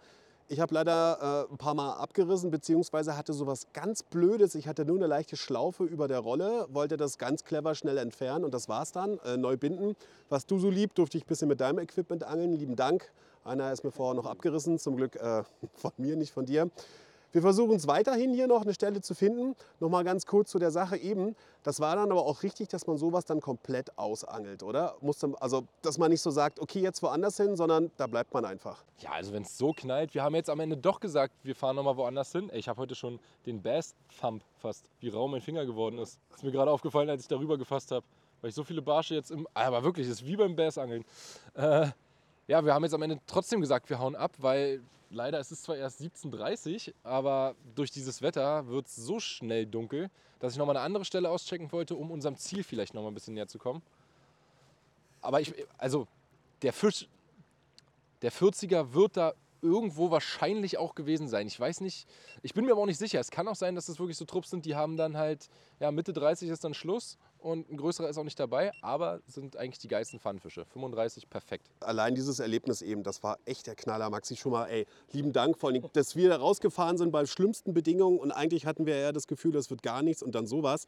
Ich 0.48 0.60
habe 0.60 0.74
leider 0.74 1.46
äh, 1.48 1.52
ein 1.52 1.56
paar 1.56 1.74
Mal 1.74 1.94
abgerissen, 1.94 2.50
beziehungsweise 2.50 3.16
hatte 3.16 3.32
sowas 3.32 3.68
ganz 3.72 4.02
Blödes. 4.02 4.54
Ich 4.54 4.66
hatte 4.66 4.84
nur 4.84 4.96
eine 4.96 5.06
leichte 5.06 5.36
Schlaufe 5.36 5.84
über 5.84 6.08
der 6.08 6.18
Rolle, 6.18 6.66
wollte 6.70 6.96
das 6.96 7.16
ganz 7.16 7.44
clever 7.44 7.74
schnell 7.74 7.96
entfernen 7.96 8.44
und 8.44 8.52
das 8.52 8.68
war's 8.68 8.92
dann. 8.92 9.18
Äh, 9.20 9.36
neu 9.36 9.56
binden. 9.56 9.94
Was 10.28 10.44
du 10.44 10.58
so 10.58 10.68
lieb, 10.68 10.94
durfte 10.94 11.16
ich 11.16 11.24
ein 11.24 11.28
bisschen 11.28 11.48
mit 11.48 11.60
deinem 11.60 11.78
Equipment 11.78 12.24
angeln. 12.24 12.52
Lieben 12.52 12.76
Dank. 12.76 13.10
Einer 13.44 13.72
ist 13.72 13.82
mir 13.84 13.92
vorher 13.92 14.14
noch 14.14 14.26
abgerissen, 14.26 14.78
zum 14.78 14.96
Glück 14.96 15.16
äh, 15.16 15.42
von 15.74 15.92
mir, 15.96 16.16
nicht 16.16 16.32
von 16.32 16.44
dir. 16.44 16.70
Wir 17.32 17.40
versuchen 17.40 17.76
es 17.76 17.86
weiterhin 17.86 18.34
hier 18.34 18.46
noch 18.46 18.62
eine 18.62 18.74
Stelle 18.74 19.00
zu 19.00 19.14
finden. 19.14 19.56
Noch 19.80 19.88
mal 19.88 20.04
ganz 20.04 20.26
kurz 20.26 20.50
zu 20.50 20.58
der 20.58 20.70
Sache 20.70 20.98
eben. 20.98 21.34
Das 21.62 21.80
war 21.80 21.96
dann 21.96 22.10
aber 22.10 22.26
auch 22.26 22.42
richtig, 22.42 22.68
dass 22.68 22.86
man 22.86 22.98
sowas 22.98 23.24
dann 23.24 23.40
komplett 23.40 23.96
ausangelt, 23.98 24.62
oder? 24.62 24.96
Musste, 25.00 25.32
also, 25.40 25.66
dass 25.80 25.96
man 25.96 26.10
nicht 26.10 26.20
so 26.20 26.30
sagt, 26.30 26.60
okay, 26.60 26.80
jetzt 26.80 27.02
woanders 27.02 27.38
hin, 27.38 27.56
sondern 27.56 27.90
da 27.96 28.06
bleibt 28.06 28.34
man 28.34 28.44
einfach. 28.44 28.84
Ja, 28.98 29.12
also 29.12 29.32
wenn 29.32 29.44
es 29.44 29.56
so 29.56 29.72
knallt, 29.72 30.14
wir 30.14 30.22
haben 30.22 30.34
jetzt 30.34 30.50
am 30.50 30.60
Ende 30.60 30.76
doch 30.76 31.00
gesagt, 31.00 31.32
wir 31.42 31.54
fahren 31.54 31.76
nochmal 31.76 31.96
woanders 31.96 32.32
hin. 32.32 32.50
Ich 32.52 32.68
habe 32.68 32.80
heute 32.80 32.94
schon 32.94 33.18
den 33.46 33.62
Bass-Thump 33.62 34.42
fast, 34.58 34.90
wie 35.00 35.08
rau 35.08 35.26
mein 35.26 35.40
Finger 35.40 35.64
geworden 35.64 35.98
ist. 35.98 36.20
Ist 36.34 36.44
mir 36.44 36.52
gerade 36.52 36.70
aufgefallen, 36.70 37.08
als 37.08 37.22
ich 37.22 37.28
darüber 37.28 37.56
gefasst 37.56 37.90
habe. 37.92 38.04
Weil 38.42 38.50
ich 38.50 38.54
so 38.54 38.64
viele 38.64 38.82
Barsche 38.82 39.14
jetzt 39.14 39.30
im. 39.30 39.46
Aber 39.54 39.84
wirklich, 39.84 40.06
das 40.06 40.20
ist 40.20 40.26
wie 40.26 40.36
beim 40.36 40.54
Bassangeln. 40.54 41.04
Äh, 41.54 41.88
ja, 42.46 42.64
wir 42.64 42.74
haben 42.74 42.82
jetzt 42.82 42.94
am 42.94 43.02
Ende 43.02 43.18
trotzdem 43.26 43.60
gesagt, 43.60 43.88
wir 43.90 43.98
hauen 43.98 44.16
ab, 44.16 44.32
weil 44.38 44.82
leider 45.10 45.38
ist 45.38 45.52
es 45.52 45.62
zwar 45.62 45.76
erst 45.76 46.00
17.30 46.00 46.88
Uhr, 46.88 46.94
aber 47.02 47.54
durch 47.74 47.90
dieses 47.90 48.22
Wetter 48.22 48.66
wird 48.66 48.86
es 48.86 48.96
so 48.96 49.20
schnell 49.20 49.66
dunkel, 49.66 50.10
dass 50.40 50.52
ich 50.52 50.58
nochmal 50.58 50.76
eine 50.76 50.84
andere 50.84 51.04
Stelle 51.04 51.30
auschecken 51.30 51.70
wollte, 51.70 51.94
um 51.94 52.10
unserem 52.10 52.36
Ziel 52.36 52.64
vielleicht 52.64 52.94
nochmal 52.94 53.10
ein 53.12 53.14
bisschen 53.14 53.34
näher 53.34 53.48
zu 53.48 53.58
kommen. 53.58 53.82
Aber 55.20 55.40
ich, 55.40 55.54
also 55.78 56.08
der 56.62 56.72
Fisch, 56.72 57.08
der 58.22 58.32
40er 58.32 58.92
wird 58.92 59.16
da 59.16 59.34
irgendwo 59.60 60.10
wahrscheinlich 60.10 60.76
auch 60.76 60.94
gewesen 60.96 61.28
sein. 61.28 61.46
Ich 61.46 61.58
weiß 61.58 61.80
nicht, 61.80 62.08
ich 62.42 62.52
bin 62.52 62.64
mir 62.64 62.72
aber 62.72 62.82
auch 62.82 62.86
nicht 62.86 62.98
sicher. 62.98 63.20
Es 63.20 63.30
kann 63.30 63.46
auch 63.46 63.54
sein, 63.54 63.76
dass 63.76 63.86
das 63.86 64.00
wirklich 64.00 64.16
so 64.16 64.24
Trupps 64.24 64.50
sind, 64.50 64.66
die 64.66 64.74
haben 64.74 64.96
dann 64.96 65.16
halt, 65.16 65.48
ja, 65.82 65.90
Mitte 65.90 66.12
30 66.12 66.48
ist 66.48 66.62
dann 66.62 66.74
Schluss 66.74 67.18
und 67.40 67.68
ein 67.68 67.76
größerer 67.76 68.08
ist 68.08 68.16
auch 68.16 68.22
nicht 68.22 68.38
dabei, 68.38 68.70
aber 68.82 69.20
sind 69.26 69.56
eigentlich 69.56 69.80
die 69.80 69.88
geilsten 69.88 70.20
Pfannfische. 70.20 70.64
35, 70.66 71.28
perfekt. 71.28 71.68
Allein 71.80 72.14
dieses 72.14 72.38
Erlebnis 72.38 72.82
eben, 72.82 73.02
das 73.02 73.24
war 73.24 73.40
echt 73.46 73.66
der 73.66 73.74
Knaller, 73.74 74.08
Maxi. 74.08 74.36
Schon 74.36 74.52
mal, 74.52 74.66
ey, 74.66 74.86
lieben 75.10 75.32
Dank, 75.32 75.58
vor 75.58 75.70
allem, 75.70 75.82
dass 75.92 76.14
wir 76.14 76.28
da 76.28 76.36
rausgefahren 76.36 76.98
sind 76.98 77.10
bei 77.10 77.26
schlimmsten 77.26 77.74
Bedingungen 77.74 78.20
und 78.20 78.30
eigentlich 78.30 78.64
hatten 78.64 78.86
wir 78.86 78.96
ja 78.96 79.10
das 79.10 79.26
Gefühl, 79.26 79.50
das 79.50 79.70
wird 79.70 79.82
gar 79.82 80.02
nichts 80.02 80.22
und 80.22 80.36
dann 80.36 80.46
sowas. 80.46 80.86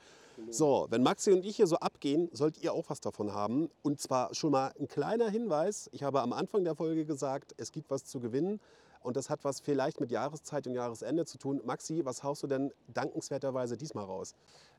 So, 0.48 0.86
wenn 0.90 1.02
Maxi 1.02 1.32
und 1.32 1.44
ich 1.44 1.56
hier 1.56 1.66
so 1.66 1.76
abgehen, 1.78 2.28
sollt 2.32 2.62
ihr 2.62 2.72
auch 2.72 2.88
was 2.88 3.00
davon 3.00 3.32
haben. 3.32 3.70
Und 3.82 4.00
zwar 4.00 4.32
schon 4.32 4.52
mal 4.52 4.72
ein 4.78 4.86
kleiner 4.86 5.28
Hinweis. 5.28 5.88
Ich 5.90 6.04
habe 6.04 6.22
am 6.22 6.32
Anfang 6.32 6.62
der 6.62 6.76
Folge 6.76 7.04
gesagt, 7.04 7.52
es 7.56 7.72
gibt 7.72 7.90
was 7.90 8.04
zu 8.04 8.20
gewinnen. 8.20 8.60
Und 9.04 9.18
das 9.18 9.28
hat 9.28 9.44
was 9.44 9.60
vielleicht 9.60 10.00
mit 10.00 10.10
Jahreszeit 10.10 10.66
und 10.66 10.72
Jahresende 10.72 11.26
zu 11.26 11.36
tun. 11.36 11.60
Maxi, 11.66 12.06
was 12.06 12.22
haust 12.22 12.42
du 12.42 12.46
denn 12.46 12.72
dankenswerterweise 12.88 13.76
diesmal 13.76 14.06
raus? 14.06 14.34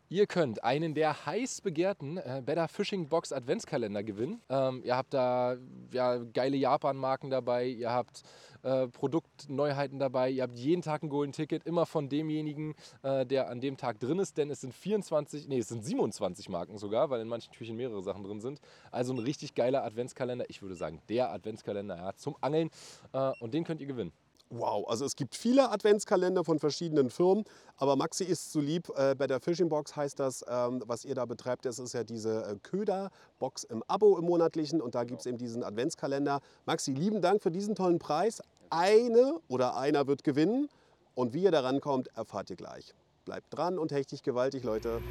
Ihr 0.08 0.28
könnt 0.28 0.64
einen 0.64 0.94
der 0.94 1.26
heiß 1.26 1.62
begehrten 1.62 2.18
äh, 2.18 2.44
Better 2.46 2.68
Fishing 2.68 3.10
Box 3.10 3.32
Adventskalender 3.32 4.04
gewinnen. 4.04 4.40
Ähm, 4.50 4.82
ihr 4.84 4.96
habt 4.96 5.16
da 5.16 5.58
ja, 5.92 6.18
geile 6.18 6.58
Japan-Marken 6.58 7.32
dabei, 7.32 7.66
ihr 7.66 7.92
habt 7.92 8.22
äh, 8.62 8.88
Produktneuheiten 8.88 9.98
dabei, 9.98 10.30
ihr 10.30 10.44
habt 10.44 10.58
jeden 10.60 10.84
Tag 10.84 11.02
ein 11.02 11.10
Golden 11.10 11.34
Ticket, 11.34 11.66
immer 11.66 11.88
von 11.88 12.08
demjenigen, 12.08 12.76
äh, 13.02 13.26
der 13.26 13.50
an 13.50 13.62
dem 13.62 13.78
Tag 13.78 14.00
drin 14.00 14.20
ist, 14.20 14.38
denn 14.38 14.52
es 14.52 14.62
sind 14.62 14.76
24, 14.76 15.48
nee, 15.48 15.58
es 15.58 15.70
sind 15.70 15.84
27 15.84 16.50
Marken 16.50 16.78
sogar, 16.78 17.10
weil 17.10 17.22
in 17.22 17.28
manchen 17.28 17.52
Türchen 17.52 17.76
mehrere 17.76 18.04
Sachen 18.04 18.24
drin 18.24 18.42
sind. 18.42 18.60
Also 18.92 19.12
ein 19.12 19.20
richtig 19.20 19.56
geiler 19.56 19.84
Adventskalender, 19.84 20.46
ich 20.50 20.62
würde 20.62 20.76
sagen, 20.76 21.02
der 21.10 21.32
Adventskalender 21.32 21.98
ja, 21.98 22.16
zum 22.16 22.36
Angeln 22.42 22.70
äh, 23.12 23.32
und 23.40 23.56
den 23.56 23.64
könnt 23.64 23.82
ihr 23.82 23.88
gewinnen. 23.88 24.12
Wow, 24.50 24.88
also 24.88 25.06
es 25.06 25.16
gibt 25.16 25.36
viele 25.36 25.72
Adventskalender 25.72 26.44
von 26.44 26.60
verschiedenen 26.60 27.10
Firmen, 27.10 27.46
aber 27.78 27.96
Maxi 27.96 28.24
ist 28.24 28.52
zu 28.52 28.60
lieb. 28.62 28.90
Äh, 28.96 29.16
bei 29.16 29.26
der 29.26 29.40
Fishing 29.40 29.70
Box 29.70 29.96
heißt 29.96 30.20
das, 30.20 30.46
ähm, 30.48 30.84
was 30.86 31.04
ihr 31.04 31.16
da 31.16 31.26
betreibt, 31.26 31.66
das 31.66 31.80
ist 31.80 31.94
ja 31.94 32.04
diese 32.04 32.44
äh, 32.44 32.56
Köder-Box 32.62 33.64
im 33.64 33.84
Abo 33.88 34.18
im 34.18 34.26
monatlichen 34.26 34.82
und 34.82 34.94
da 34.94 35.04
gibt 35.04 35.22
es 35.22 35.26
eben 35.26 35.40
diesen 35.40 35.64
Adventskalender. 35.64 36.42
Maxi, 36.66 36.94
lieben 36.94 37.22
Dank 37.22 37.42
für 37.42 37.50
diesen 37.50 37.74
tollen 37.74 37.98
Preis. 37.98 38.42
Eine 38.70 39.40
oder 39.48 39.78
einer 39.78 40.06
wird 40.06 40.24
gewinnen 40.24 40.70
und 41.16 41.34
wie 41.34 41.44
ihr 41.44 41.52
da 41.52 41.62
rankommt, 41.62 42.10
erfahrt 42.16 42.50
ihr 42.52 42.56
gleich. 42.56 42.94
Bleibt 43.26 43.52
dran 43.52 43.80
und 43.80 43.92
hechtig 43.92 44.22
gewaltig, 44.22 44.64
Leute. 44.64 45.02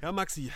Ja, 0.00 0.12
Maxi, 0.12 0.50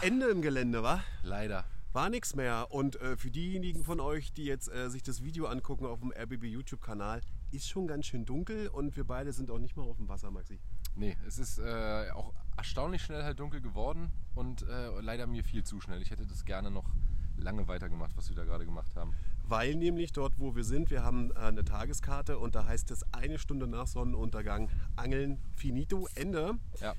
Ende 0.00 0.28
im 0.28 0.42
Gelände, 0.42 0.84
wa? 0.84 1.02
Leider. 1.24 1.64
War 1.92 2.10
nichts 2.10 2.34
mehr. 2.34 2.68
Und 2.70 3.00
äh, 3.00 3.16
für 3.16 3.30
diejenigen 3.30 3.84
von 3.84 4.00
euch, 4.00 4.32
die 4.32 4.44
jetzt 4.44 4.72
äh, 4.72 4.90
sich 4.90 5.02
das 5.02 5.22
Video 5.22 5.46
angucken 5.46 5.86
auf 5.86 6.00
dem 6.00 6.12
RBB 6.12 6.44
YouTube-Kanal, 6.44 7.20
ist 7.50 7.68
schon 7.68 7.86
ganz 7.86 8.06
schön 8.06 8.24
dunkel 8.24 8.68
und 8.68 8.96
wir 8.96 9.04
beide 9.04 9.32
sind 9.32 9.50
auch 9.50 9.58
nicht 9.58 9.76
mal 9.76 9.84
auf 9.84 9.96
dem 9.96 10.08
Wasser, 10.08 10.30
Maxi. 10.30 10.58
Nee, 10.94 11.16
es 11.26 11.38
ist 11.38 11.58
äh, 11.58 12.10
auch 12.14 12.34
erstaunlich 12.56 13.02
schnell 13.02 13.22
halt 13.22 13.40
dunkel 13.40 13.60
geworden 13.60 14.10
und 14.34 14.62
äh, 14.62 15.00
leider 15.00 15.26
mir 15.26 15.44
viel 15.44 15.64
zu 15.64 15.80
schnell. 15.80 16.02
Ich 16.02 16.10
hätte 16.10 16.26
das 16.26 16.44
gerne 16.44 16.70
noch 16.70 16.90
lange 17.36 17.66
weitergemacht, 17.68 18.16
was 18.16 18.28
wir 18.28 18.36
da 18.36 18.44
gerade 18.44 18.64
gemacht 18.64 18.94
haben. 18.94 19.14
Weil 19.44 19.74
nämlich 19.74 20.12
dort, 20.12 20.38
wo 20.38 20.54
wir 20.54 20.64
sind, 20.64 20.90
wir 20.90 21.02
haben 21.02 21.30
äh, 21.32 21.40
eine 21.40 21.64
Tageskarte 21.64 22.38
und 22.38 22.54
da 22.54 22.66
heißt 22.66 22.90
es 22.90 23.04
eine 23.12 23.38
Stunde 23.38 23.66
nach 23.66 23.86
Sonnenuntergang 23.86 24.70
angeln, 24.96 25.38
finito, 25.54 26.08
Ende. 26.14 26.58
Ja. 26.80 26.94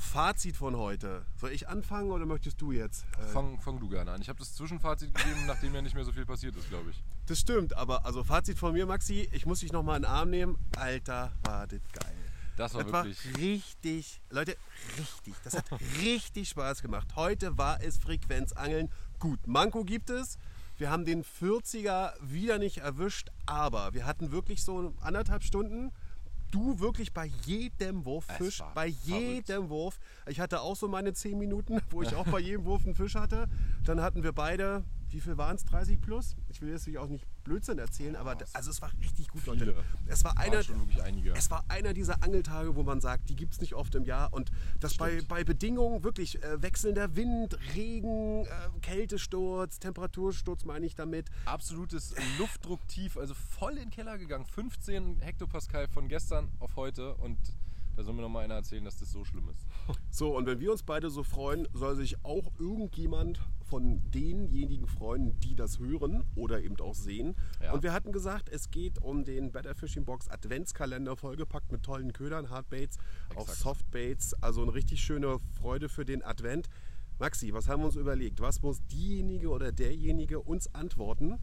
Fazit 0.00 0.56
von 0.56 0.76
heute. 0.76 1.24
Soll 1.36 1.50
ich 1.52 1.68
anfangen 1.68 2.10
oder 2.10 2.24
möchtest 2.26 2.60
du 2.60 2.72
jetzt? 2.72 3.04
Äh, 3.18 3.26
Fang, 3.26 3.60
fang 3.60 3.78
du 3.78 3.88
gerne 3.88 4.10
an. 4.12 4.20
Ich 4.22 4.28
habe 4.28 4.38
das 4.38 4.54
Zwischenfazit 4.54 5.14
gegeben, 5.14 5.46
nachdem 5.46 5.74
ja 5.74 5.82
nicht 5.82 5.94
mehr 5.94 6.04
so 6.04 6.12
viel 6.12 6.24
passiert 6.26 6.56
ist, 6.56 6.68
glaube 6.68 6.90
ich. 6.90 7.02
das 7.26 7.38
stimmt, 7.38 7.76
aber 7.76 8.04
also 8.06 8.24
Fazit 8.24 8.58
von 8.58 8.72
mir, 8.72 8.86
Maxi, 8.86 9.28
ich 9.32 9.44
muss 9.46 9.60
dich 9.60 9.72
nochmal 9.72 9.96
in 9.98 10.02
den 10.02 10.10
Arm 10.10 10.30
nehmen. 10.30 10.58
Alter, 10.76 11.32
war 11.44 11.66
das 11.66 11.80
geil. 11.92 12.14
Das 12.56 12.74
war 12.74 12.82
Das 12.84 12.92
war 12.92 13.04
wirklich. 13.04 13.36
richtig, 13.38 14.20
Leute, 14.30 14.56
richtig. 14.98 15.34
Das 15.44 15.54
hat 15.54 15.64
richtig 16.00 16.48
Spaß 16.48 16.82
gemacht. 16.82 17.08
Heute 17.14 17.56
war 17.58 17.80
es 17.82 17.98
Frequenzangeln. 17.98 18.88
Gut, 19.18 19.46
Manko 19.46 19.84
gibt 19.84 20.10
es. 20.10 20.38
Wir 20.78 20.90
haben 20.90 21.04
den 21.04 21.24
40er 21.24 22.14
wieder 22.22 22.58
nicht 22.58 22.78
erwischt, 22.78 23.28
aber 23.44 23.92
wir 23.92 24.06
hatten 24.06 24.32
wirklich 24.32 24.64
so 24.64 24.94
anderthalb 25.02 25.42
Stunden. 25.44 25.92
Du 26.50 26.80
wirklich 26.80 27.12
bei 27.12 27.26
jedem 27.44 28.04
Wurf 28.04 28.24
Fisch, 28.24 28.62
bei 28.74 28.90
verrückt. 28.90 29.06
jedem 29.48 29.68
Wurf. 29.68 29.98
Ich 30.26 30.40
hatte 30.40 30.60
auch 30.60 30.74
so 30.76 30.88
meine 30.88 31.12
10 31.12 31.38
Minuten, 31.38 31.80
wo 31.90 32.02
ich 32.02 32.14
auch 32.14 32.26
bei 32.26 32.40
jedem 32.40 32.64
Wurf 32.64 32.84
einen 32.84 32.94
Fisch 32.94 33.14
hatte. 33.14 33.46
Dann 33.84 34.00
hatten 34.00 34.22
wir 34.22 34.32
beide, 34.32 34.82
wie 35.12 35.20
viel 35.20 35.36
waren 35.36 35.56
es? 35.56 35.64
30 35.64 36.00
plus? 36.00 36.36
Ich 36.48 36.60
will 36.60 36.68
jetzt 36.70 36.82
natürlich 36.82 36.98
auch 36.98 37.08
nicht 37.08 37.26
Blödsinn 37.44 37.78
erzählen, 37.78 38.16
aber 38.16 38.34
d- 38.36 38.44
also 38.52 38.70
es 38.70 38.80
war 38.82 38.90
richtig 39.00 39.28
gut, 39.28 39.46
Leute. 39.46 39.60
Viele. 39.64 39.84
Es 40.06 40.22
war 40.24 40.36
einer, 40.38 40.58
es 41.34 41.50
war 41.50 41.64
einer 41.68 41.92
dieser 41.94 42.22
Angeltage, 42.22 42.76
wo 42.76 42.82
man 42.82 43.00
sagt, 43.00 43.28
die 43.30 43.36
gibt 43.36 43.54
es 43.54 43.60
nicht 43.60 43.74
oft 43.74 43.94
im 43.94 44.04
Jahr. 44.04 44.32
Und 44.32 44.50
das 44.78 44.96
bei, 44.96 45.20
bei 45.28 45.42
Bedingungen 45.44 46.02
wirklich 46.04 46.42
äh, 46.42 46.62
wechselnder 46.62 47.16
Wind, 47.16 47.58
Regen, 47.74 48.44
äh, 48.46 48.48
Kältesturz, 48.80 49.78
Temperatursturz 49.78 50.64
meine 50.64 50.86
ich 50.86 50.94
damit. 50.94 51.28
Absolutes 51.46 52.14
Luftdrucktief, 52.38 53.16
also 53.16 53.34
voll 53.34 53.72
in 53.72 53.78
den 53.84 53.90
Keller 53.90 54.18
gegangen. 54.18 54.44
15 54.44 55.20
Hektopascal 55.20 55.88
von 55.88 56.08
gestern 56.08 56.48
auf 56.60 56.76
heute 56.76 57.14
und 57.16 57.38
da 57.96 58.02
soll 58.02 58.14
mir 58.14 58.22
noch 58.22 58.28
mal 58.28 58.44
einer 58.44 58.54
erzählen, 58.54 58.84
dass 58.84 58.96
das 58.96 59.10
so 59.10 59.24
schlimm 59.24 59.48
ist. 59.48 59.66
So, 60.10 60.36
und 60.36 60.46
wenn 60.46 60.60
wir 60.60 60.72
uns 60.72 60.82
beide 60.82 61.08
so 61.08 61.22
freuen, 61.22 61.68
soll 61.72 61.94
sich 61.96 62.24
auch 62.24 62.52
irgendjemand 62.58 63.40
von 63.62 64.10
denjenigen 64.10 64.86
freuen, 64.86 65.38
die 65.40 65.54
das 65.54 65.78
hören 65.78 66.24
oder 66.34 66.60
eben 66.62 66.78
auch 66.80 66.94
sehen. 66.94 67.36
Ja. 67.62 67.72
Und 67.72 67.82
wir 67.82 67.92
hatten 67.92 68.10
gesagt, 68.10 68.48
es 68.48 68.70
geht 68.70 69.00
um 69.00 69.24
den 69.24 69.52
Better 69.52 69.74
Fishing 69.74 70.04
Box 70.04 70.28
Adventskalender, 70.28 71.16
vollgepackt 71.16 71.70
mit 71.70 71.84
tollen 71.84 72.12
Ködern, 72.12 72.50
Hardbaits, 72.50 72.98
auch. 73.36 73.48
Softbaits. 73.48 74.34
Also 74.42 74.62
eine 74.62 74.74
richtig 74.74 75.00
schöne 75.00 75.38
Freude 75.60 75.88
für 75.88 76.04
den 76.04 76.22
Advent. 76.24 76.68
Maxi, 77.20 77.52
was 77.52 77.68
haben 77.68 77.82
wir 77.82 77.86
uns 77.86 77.96
überlegt? 77.96 78.40
Was 78.40 78.62
muss 78.62 78.82
diejenige 78.86 79.50
oder 79.50 79.72
derjenige 79.72 80.40
uns 80.40 80.74
antworten? 80.74 81.38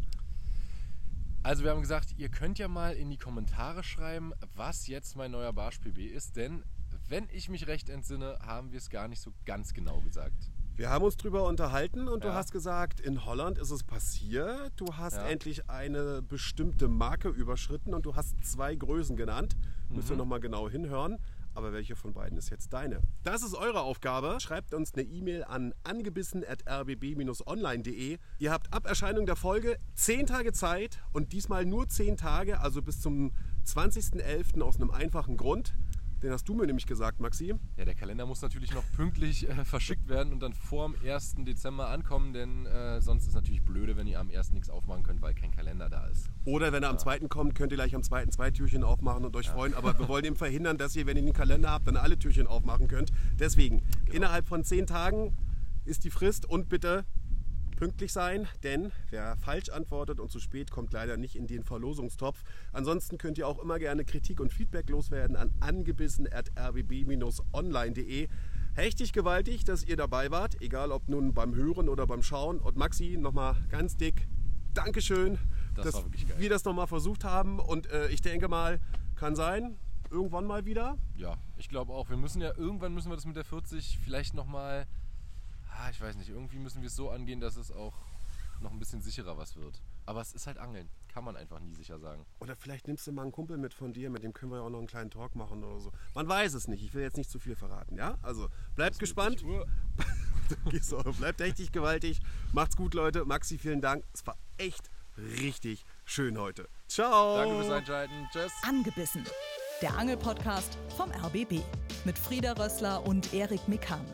Also 1.47 1.63
wir 1.63 1.71
haben 1.71 1.79
gesagt, 1.79 2.13
ihr 2.17 2.27
könnt 2.27 2.59
ja 2.59 2.67
mal 2.67 2.91
in 2.93 3.09
die 3.09 3.15
Kommentare 3.15 3.81
schreiben, 3.81 4.33
was 4.57 4.87
jetzt 4.87 5.15
mein 5.15 5.31
neuer 5.31 5.53
Barsch 5.53 5.79
PB 5.79 5.99
ist, 5.99 6.35
denn 6.35 6.65
wenn 7.07 7.29
ich 7.31 7.47
mich 7.47 7.67
recht 7.67 7.87
entsinne, 7.89 8.37
haben 8.45 8.73
wir 8.73 8.77
es 8.79 8.89
gar 8.89 9.07
nicht 9.07 9.21
so 9.21 9.31
ganz 9.45 9.73
genau 9.73 10.01
gesagt. 10.01 10.51
Wir 10.75 10.89
haben 10.89 11.05
uns 11.05 11.15
drüber 11.15 11.47
unterhalten 11.47 12.09
und 12.09 12.25
du 12.25 12.27
Ja. 12.27 12.33
hast 12.33 12.51
gesagt, 12.51 12.99
in 12.99 13.23
Holland 13.23 13.59
ist 13.59 13.71
es 13.71 13.85
passiert. 13.85 14.73
Du 14.75 14.97
hast 14.97 15.15
Ja. 15.15 15.25
endlich 15.25 15.69
eine 15.69 16.21
bestimmte 16.21 16.89
Marke 16.89 17.29
überschritten 17.29 17.93
und 17.93 18.05
du 18.05 18.17
hast 18.17 18.35
zwei 18.43 18.75
Größen 18.75 19.15
genannt. 19.15 19.55
Müsst 19.87 20.09
ihr 20.09 20.15
Mhm. 20.15 20.17
nochmal 20.17 20.41
genau 20.41 20.69
hinhören. 20.69 21.17
Aber 21.57 21.73
welche 21.73 21.95
von 21.95 22.13
beiden 22.13 22.37
ist 22.37 22.51
jetzt 22.51 22.71
deine? 22.71 23.01
Das 23.23 23.41
ist 23.41 23.55
eure 23.55 23.81
Aufgabe. 23.81 24.37
Schreibt 24.39 24.75
uns 24.75 24.93
eine 24.93 25.01
E-Mail 25.01 25.43
an 25.43 25.73
angebissen.rbb-online.de. 25.83 28.19
Ihr 28.37 28.51
habt 28.51 28.71
ab 28.71 28.85
Erscheinung 28.85 29.25
der 29.25 29.35
Folge 29.35 29.79
10 29.95 30.27
Tage 30.27 30.53
Zeit 30.53 30.99
und 31.13 31.33
diesmal 31.33 31.65
nur 31.65 31.89
10 31.89 32.15
Tage, 32.15 32.59
also 32.59 32.83
bis 32.83 33.01
zum 33.01 33.31
20.11. 33.65 34.61
aus 34.61 34.75
einem 34.75 34.91
einfachen 34.91 35.35
Grund. 35.35 35.73
Den 36.23 36.31
hast 36.31 36.49
du 36.49 36.55
mir 36.55 36.65
nämlich 36.65 36.87
gesagt, 36.87 37.19
Maxi. 37.19 37.53
Ja, 37.77 37.85
der 37.85 37.93
Kalender 37.93 38.25
muss 38.25 38.41
natürlich 38.41 38.73
noch 38.73 38.83
pünktlich 38.95 39.47
äh, 39.47 39.63
verschickt 39.65 40.09
werden 40.09 40.33
und 40.33 40.39
dann 40.39 40.53
vor 40.53 40.89
dem 40.89 40.95
1. 41.07 41.35
Dezember 41.39 41.89
ankommen, 41.89 42.33
denn 42.33 42.65
äh, 42.65 42.99
sonst 43.01 43.23
ist 43.23 43.29
es 43.29 43.35
natürlich 43.35 43.61
blöde, 43.61 43.97
wenn 43.97 44.07
ihr 44.07 44.19
am 44.19 44.31
1. 44.31 44.51
nichts 44.53 44.69
aufmachen 44.69 45.03
könnt, 45.03 45.21
weil 45.21 45.35
kein 45.35 45.51
Kalender 45.51 45.89
da 45.89 46.07
ist. 46.07 46.31
Oder 46.45 46.71
wenn 46.71 46.81
er 46.81 46.89
am 46.89 46.97
zweiten 46.97 47.29
kommt, 47.29 47.53
könnt 47.53 47.71
ihr 47.71 47.77
gleich 47.77 47.93
am 47.93 48.01
zweiten 48.01 48.31
zwei 48.31 48.49
Türchen 48.49 48.83
aufmachen 48.83 49.25
und 49.25 49.35
euch 49.35 49.49
freuen. 49.49 49.75
Aber 49.75 49.97
wir 49.99 50.07
wollen 50.07 50.25
eben 50.25 50.35
verhindern, 50.35 50.77
dass 50.77 50.95
ihr, 50.95 51.05
wenn 51.05 51.17
ihr 51.17 51.23
den 51.23 51.33
Kalender 51.33 51.69
habt, 51.69 51.87
dann 51.87 51.97
alle 51.97 52.17
Türchen 52.17 52.47
aufmachen 52.47 52.87
könnt. 52.87 53.11
Deswegen, 53.39 53.83
innerhalb 54.11 54.47
von 54.47 54.63
zehn 54.63 54.87
Tagen 54.87 55.37
ist 55.85 56.03
die 56.03 56.09
Frist 56.09 56.47
und 56.47 56.67
bitte 56.67 57.05
pünktlich 57.77 58.11
sein, 58.11 58.49
denn 58.63 58.91
wer 59.11 59.37
falsch 59.37 59.69
antwortet 59.69 60.19
und 60.19 60.29
zu 60.31 60.39
spät 60.41 60.71
kommt 60.71 60.91
leider 60.91 61.15
nicht 61.15 61.37
in 61.37 61.47
den 61.47 61.63
Verlosungstopf. 61.63 62.43
Ansonsten 62.73 63.17
könnt 63.17 63.37
ihr 63.37 63.47
auch 63.47 63.59
immer 63.59 63.79
gerne 63.79 64.03
Kritik 64.03 64.41
und 64.41 64.51
Feedback 64.51 64.89
loswerden 64.89 65.37
an 65.37 65.53
angebissen.rbb-online.de. 65.61 68.27
Hechtig 68.75 69.13
gewaltig, 69.13 69.63
dass 69.63 69.83
ihr 69.83 69.95
dabei 69.95 70.31
wart, 70.31 70.61
egal 70.61 70.91
ob 70.91 71.07
nun 71.07 71.33
beim 71.33 71.55
Hören 71.55 71.87
oder 71.87 72.05
beim 72.05 72.21
Schauen. 72.21 72.59
Und 72.59 72.75
Maxi, 72.75 73.15
nochmal 73.17 73.55
ganz 73.69 73.95
dick 73.95 74.27
Dankeschön, 74.73 75.39
Das 75.75 75.85
dass 75.85 76.03
wir 76.37 76.49
das 76.49 76.65
nochmal 76.65 76.87
versucht 76.87 77.23
haben. 77.23 77.59
Und 77.59 77.89
äh, 77.89 78.09
ich 78.09 78.21
denke 78.21 78.47
mal, 78.47 78.79
kann 79.15 79.35
sein, 79.35 79.77
irgendwann 80.11 80.45
mal 80.45 80.65
wieder. 80.65 80.97
Ja, 81.15 81.37
ich 81.57 81.69
glaube 81.69 81.93
auch. 81.93 82.09
Wir 82.09 82.17
müssen 82.17 82.41
ja 82.41 82.51
irgendwann 82.55 82.93
müssen 82.93 83.09
wir 83.09 83.15
das 83.15 83.25
mit 83.25 83.35
der 83.35 83.45
40 83.45 83.99
vielleicht 84.03 84.33
nochmal, 84.33 84.85
ah, 85.77 85.89
ich 85.89 86.01
weiß 86.01 86.15
nicht, 86.17 86.29
irgendwie 86.29 86.59
müssen 86.59 86.81
wir 86.81 86.87
es 86.87 86.95
so 86.95 87.09
angehen, 87.09 87.39
dass 87.39 87.55
es 87.55 87.71
auch 87.71 87.93
noch 88.59 88.71
ein 88.71 88.79
bisschen 88.79 89.01
sicherer 89.01 89.37
was 89.37 89.55
wird. 89.55 89.81
Aber 90.05 90.21
es 90.21 90.33
ist 90.33 90.47
halt 90.47 90.57
Angeln, 90.57 90.89
kann 91.09 91.23
man 91.23 91.35
einfach 91.35 91.59
nie 91.59 91.73
sicher 91.73 91.99
sagen. 91.99 92.25
Oder 92.39 92.55
vielleicht 92.55 92.87
nimmst 92.87 93.05
du 93.05 93.11
mal 93.11 93.23
einen 93.23 93.31
Kumpel 93.31 93.57
mit 93.57 93.73
von 93.73 93.93
dir, 93.93 94.09
mit 94.09 94.23
dem 94.23 94.33
können 94.33 94.51
wir 94.51 94.57
ja 94.59 94.63
auch 94.63 94.69
noch 94.69 94.79
einen 94.79 94.87
kleinen 94.87 95.11
Talk 95.11 95.35
machen 95.35 95.63
oder 95.63 95.79
so. 95.79 95.91
Man 96.15 96.27
weiß 96.27 96.53
es 96.53 96.67
nicht, 96.67 96.83
ich 96.83 96.93
will 96.93 97.03
jetzt 97.03 97.17
nicht 97.17 97.29
zu 97.29 97.39
viel 97.39 97.55
verraten, 97.55 97.97
ja? 97.97 98.17
Also 98.23 98.47
bleibt 98.75 98.99
gespannt. 98.99 99.43
Du- 100.69 101.13
bleibt 101.19 101.41
richtig 101.41 101.73
gewaltig. 101.73 102.21
Macht's 102.53 102.77
gut, 102.77 102.93
Leute. 102.93 103.25
Maxi, 103.25 103.57
vielen 103.57 103.81
Dank. 103.81 104.05
Es 104.13 104.25
war 104.25 104.37
echt 104.57 104.89
richtig 105.17 105.83
schön 106.05 106.37
heute. 106.37 106.69
Ciao. 106.87 107.35
Danke 107.35 107.55
fürs 107.63 107.71
Einschalten. 107.73 108.13
Tschüss. 108.31 108.53
Angebissen. 108.63 109.25
Der 109.81 109.97
Angelpodcast 109.97 110.77
vom 110.95 111.11
RBB 111.11 111.61
mit 112.05 112.17
Frieda 112.17 112.53
Rössler 112.53 113.05
und 113.05 113.33
Erik 113.33 113.67
Mikan. 113.67 114.05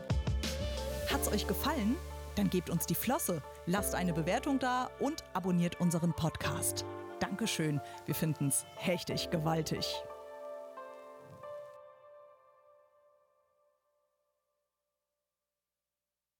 Hat's 1.12 1.28
euch 1.32 1.46
gefallen? 1.46 1.96
Dann 2.34 2.50
gebt 2.50 2.70
uns 2.70 2.86
die 2.86 2.94
Flosse, 2.94 3.42
lasst 3.66 3.94
eine 3.94 4.12
Bewertung 4.12 4.58
da 4.58 4.90
und 4.98 5.22
abonniert 5.34 5.80
unseren 5.80 6.12
Podcast. 6.12 6.84
Dankeschön, 7.20 7.80
wir 8.06 8.14
finden's 8.14 8.64
hechtig 8.76 9.30
gewaltig. 9.30 9.86